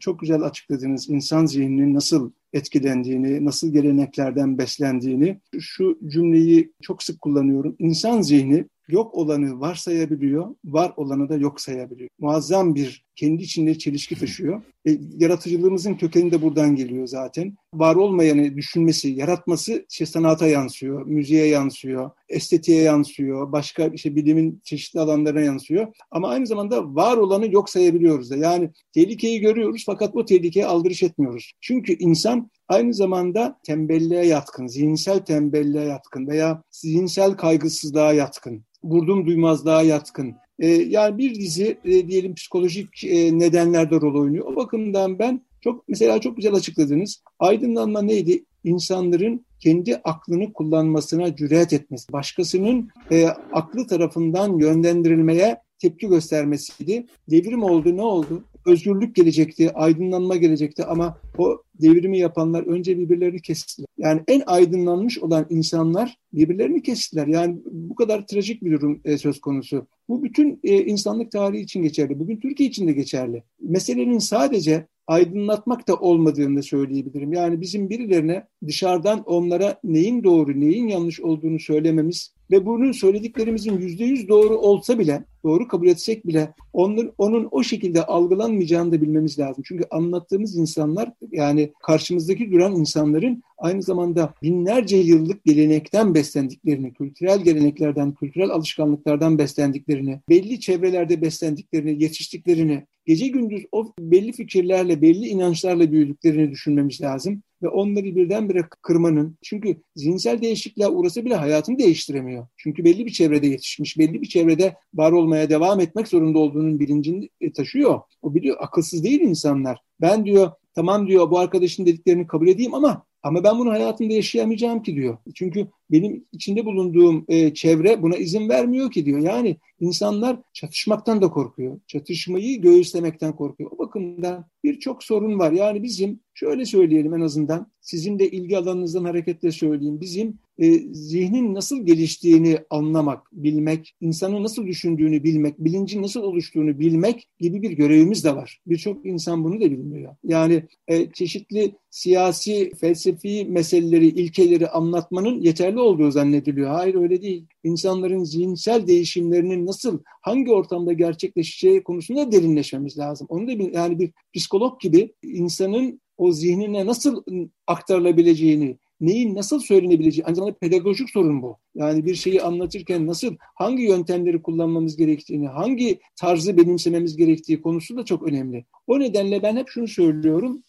[0.00, 5.40] Çok güzel açıkladınız insan zihninin nasıl etkilendiğini, nasıl geleneklerden beslendiğini.
[5.60, 7.76] Şu cümleyi çok sık kullanıyorum.
[7.78, 12.10] İnsan zihni yok olanı varsayabiliyor, var olanı da yok sayabiliyor.
[12.18, 14.62] Muazzam bir kendi içinde çelişki taşıyor.
[14.86, 17.56] E, yaratıcılığımızın kökeni de buradan geliyor zaten.
[17.74, 25.00] Var olmayanı düşünmesi, yaratması işte sanata yansıyor, müziğe yansıyor, estetiğe yansıyor, başka işte bilimin çeşitli
[25.00, 25.86] alanlarına yansıyor.
[26.10, 28.36] Ama aynı zamanda var olanı yok sayabiliyoruz da.
[28.36, 31.52] Yani tehlikeyi görüyoruz fakat o tehlikeye aldırış etmiyoruz.
[31.60, 39.82] Çünkü insan aynı zamanda tembelliğe yatkın, zihinsel tembelliğe yatkın veya zihinsel kaygısızlığa yatkın, vurdum duymazlığa
[39.82, 40.34] yatkın.
[40.58, 44.46] E, yani bir dizi e, diyelim psikolojik e, nedenlerde rol oynuyor.
[44.46, 47.22] O bakımdan ben çok mesela çok güzel açıkladınız.
[47.38, 48.44] Aydınlanma neydi?
[48.64, 57.06] İnsanların kendi aklını kullanmasına cüret etmesi, başkasının e, aklı tarafından yönlendirilmeye tepki göstermesiydi.
[57.30, 58.44] Devrim oldu ne oldu?
[58.66, 63.86] Özgürlük gelecekti, aydınlanma gelecekti ama o devrimi yapanlar önce birbirlerini kestiler.
[63.98, 67.26] Yani en aydınlanmış olan insanlar birbirlerini kestiler.
[67.26, 69.86] Yani bu kadar trajik bir durum e, söz konusu.
[70.08, 72.18] Bu bütün e, insanlık tarihi için geçerli.
[72.18, 73.42] Bugün Türkiye için de geçerli.
[73.60, 77.32] Meselenin sadece aydınlatmak da olmadığını söyleyebilirim.
[77.32, 84.04] Yani bizim birilerine dışarıdan onlara neyin doğru, neyin yanlış olduğunu söylememiz ve bunun söylediklerimizin yüzde
[84.04, 89.38] yüz doğru olsa bile, doğru kabul etsek bile onun, onun o şekilde algılanmayacağını da bilmemiz
[89.38, 89.64] lazım.
[89.66, 98.14] Çünkü anlattığımız insanlar yani karşımızdaki duran insanların aynı zamanda binlerce yıllık gelenekten beslendiklerini, kültürel geleneklerden,
[98.14, 106.50] kültürel alışkanlıklardan beslendiklerini, belli çevrelerde beslendiklerini, yetiştiklerini, gece gündüz o belli fikirlerle, belli inançlarla büyüdüklerini
[106.50, 112.46] düşünmemiz lazım ve onları birdenbire kırmanın çünkü zihinsel değişikliğe uğrasa bile hayatını değiştiremiyor.
[112.56, 117.28] Çünkü belli bir çevrede yetişmiş, belli bir çevrede var olmaya devam etmek zorunda olduğunun bilincini
[117.40, 118.00] e, taşıyor.
[118.22, 119.78] O biliyor akılsız değil insanlar.
[120.00, 124.82] Ben diyor tamam diyor bu arkadaşın dediklerini kabul edeyim ama ama ben bunu hayatımda yaşayamayacağım
[124.82, 125.18] ki diyor.
[125.34, 129.18] Çünkü benim içinde bulunduğum e, çevre buna izin vermiyor ki diyor.
[129.18, 131.80] Yani insanlar çatışmaktan da korkuyor.
[131.86, 133.70] Çatışmayı göğüslemekten korkuyor.
[133.70, 135.52] O bakımdan birçok sorun var.
[135.52, 140.00] Yani bizim şöyle söyleyelim en azından sizin de ilgi alanınızdan hareketle söyleyeyim.
[140.00, 147.28] Bizim e, zihnin nasıl geliştiğini anlamak, bilmek, insanın nasıl düşündüğünü bilmek, bilincin nasıl oluştuğunu bilmek
[147.40, 148.60] gibi bir görevimiz de var.
[148.66, 150.16] Birçok insan bunu da bilmiyor.
[150.24, 156.70] Yani e, çeşitli siyasi, felsefi meseleleri, ilkeleri anlatmanın yeterli olduğu zannediliyor.
[156.70, 157.46] Hayır öyle değil.
[157.64, 163.26] İnsanların zihinsel değişimlerinin nasıl, hangi ortamda gerçekleşeceği konusunda derinleşmemiz lazım.
[163.30, 167.22] Onu da yani bir psikolog gibi insanın o zihnine nasıl
[167.66, 171.58] aktarılabileceğini, neyin nasıl söylenebileceği, aynı zamanda pedagojik sorun bu.
[171.74, 178.04] Yani bir şeyi anlatırken nasıl, hangi yöntemleri kullanmamız gerektiğini, hangi tarzı benimsememiz gerektiği konusu da
[178.04, 178.64] çok önemli.
[178.86, 180.62] O nedenle ben hep şunu söylüyorum,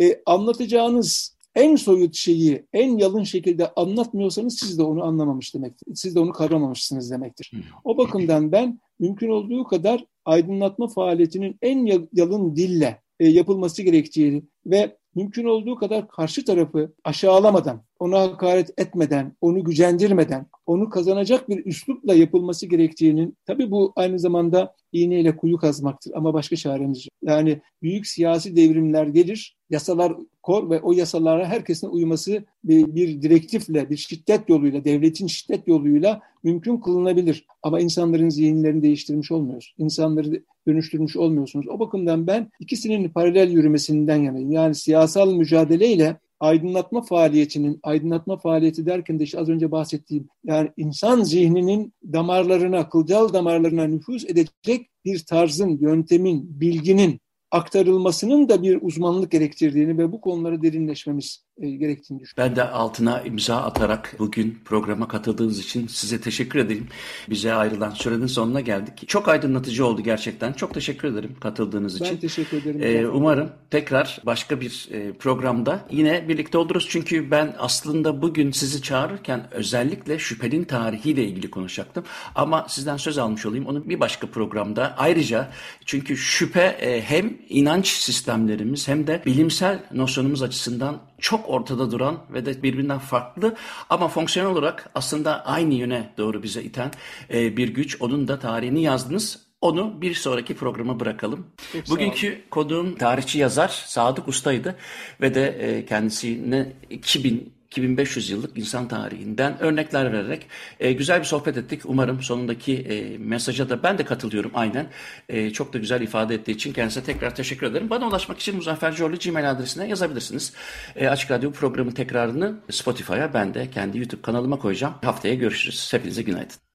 [0.00, 5.94] e, anlatacağınız en soyut şeyi en yalın şekilde anlatmıyorsanız siz de onu anlamamış demektir.
[5.94, 7.52] Siz de onu kavramamışsınız demektir.
[7.84, 14.96] O bakımdan ben mümkün olduğu kadar aydınlatma faaliyetinin en yalın dille e, yapılması gerektiğini ve
[15.14, 22.14] mümkün olduğu kadar karşı tarafı aşağılamadan, ona hakaret etmeden, onu gücendirmeden, onu kazanacak bir üslupla
[22.14, 27.12] yapılması gerektiğinin, tabii bu aynı zamanda iğneyle kuyu kazmaktır ama başka çaremiz yok.
[27.22, 33.90] Yani büyük siyasi devrimler gelir, yasalar kor ve o yasalara herkesin uyması bir, bir direktifle,
[33.90, 37.46] bir şiddet yoluyla, devletin şiddet yoluyla mümkün kılınabilir.
[37.62, 39.74] Ama insanların zihinlerini değiştirmiş olmuyoruz.
[39.78, 41.68] İnsanları dönüştürmüş olmuyorsunuz.
[41.68, 44.52] O bakımdan ben ikisinin paralel yürümesinden yanayım.
[44.52, 51.22] Yani siyasal mücadeleyle aydınlatma faaliyetinin, aydınlatma faaliyeti derken de işte az önce bahsettiğim yani insan
[51.22, 57.20] zihninin damarlarına, kılcal damarlarına nüfuz edecek bir tarzın, yöntemin, bilginin
[57.50, 62.34] aktarılmasının da bir uzmanlık gerektirdiğini ve bu konulara derinleşmemiz gerektiğini düşünüyorum.
[62.36, 66.86] Ben de altına imza atarak bugün programa katıldığınız için size teşekkür ederim.
[67.30, 69.08] Bize ayrılan sürenin sonuna geldik.
[69.08, 70.52] Çok aydınlatıcı oldu gerçekten.
[70.52, 72.14] Çok teşekkür ederim katıldığınız için.
[72.14, 72.80] Ben teşekkür ederim.
[72.82, 76.86] Ee, umarım tekrar başka bir e, programda yine birlikte oluruz.
[76.90, 82.04] Çünkü ben aslında bugün sizi çağırırken özellikle şüphenin tarihiyle ilgili konuşacaktım.
[82.34, 83.66] Ama sizden söz almış olayım.
[83.66, 85.50] Onu bir başka programda ayrıca
[85.84, 92.46] çünkü şüphe e, hem inanç sistemlerimiz hem de bilimsel nosyonumuz açısından çok ortada duran ve
[92.46, 93.56] de birbirinden farklı
[93.90, 96.90] ama fonksiyonel olarak aslında aynı yöne doğru bize iten
[97.32, 97.96] e, bir güç.
[98.00, 99.50] Onun da tarihini yazdınız.
[99.60, 101.46] Onu bir sonraki programa bırakalım.
[101.72, 104.76] Çok Bugünkü konuğum tarihçi yazar Sadık Usta'ydı
[105.20, 110.46] ve de e, kendisine 2000 2500 yıllık insan tarihinden örnekler vererek
[110.80, 111.82] e, güzel bir sohbet ettik.
[111.84, 114.86] Umarım sonundaki e, mesaja da ben de katılıyorum aynen.
[115.28, 117.90] E, çok da güzel ifade ettiği için kendisine tekrar teşekkür ederim.
[117.90, 120.52] Bana ulaşmak için Muzaffer Corlu Gmail adresine yazabilirsiniz.
[120.96, 124.94] E, Açık Radyo programı tekrarını Spotify'a ben de kendi YouTube kanalıma koyacağım.
[125.04, 125.92] Haftaya görüşürüz.
[125.92, 126.69] Hepinize günaydın.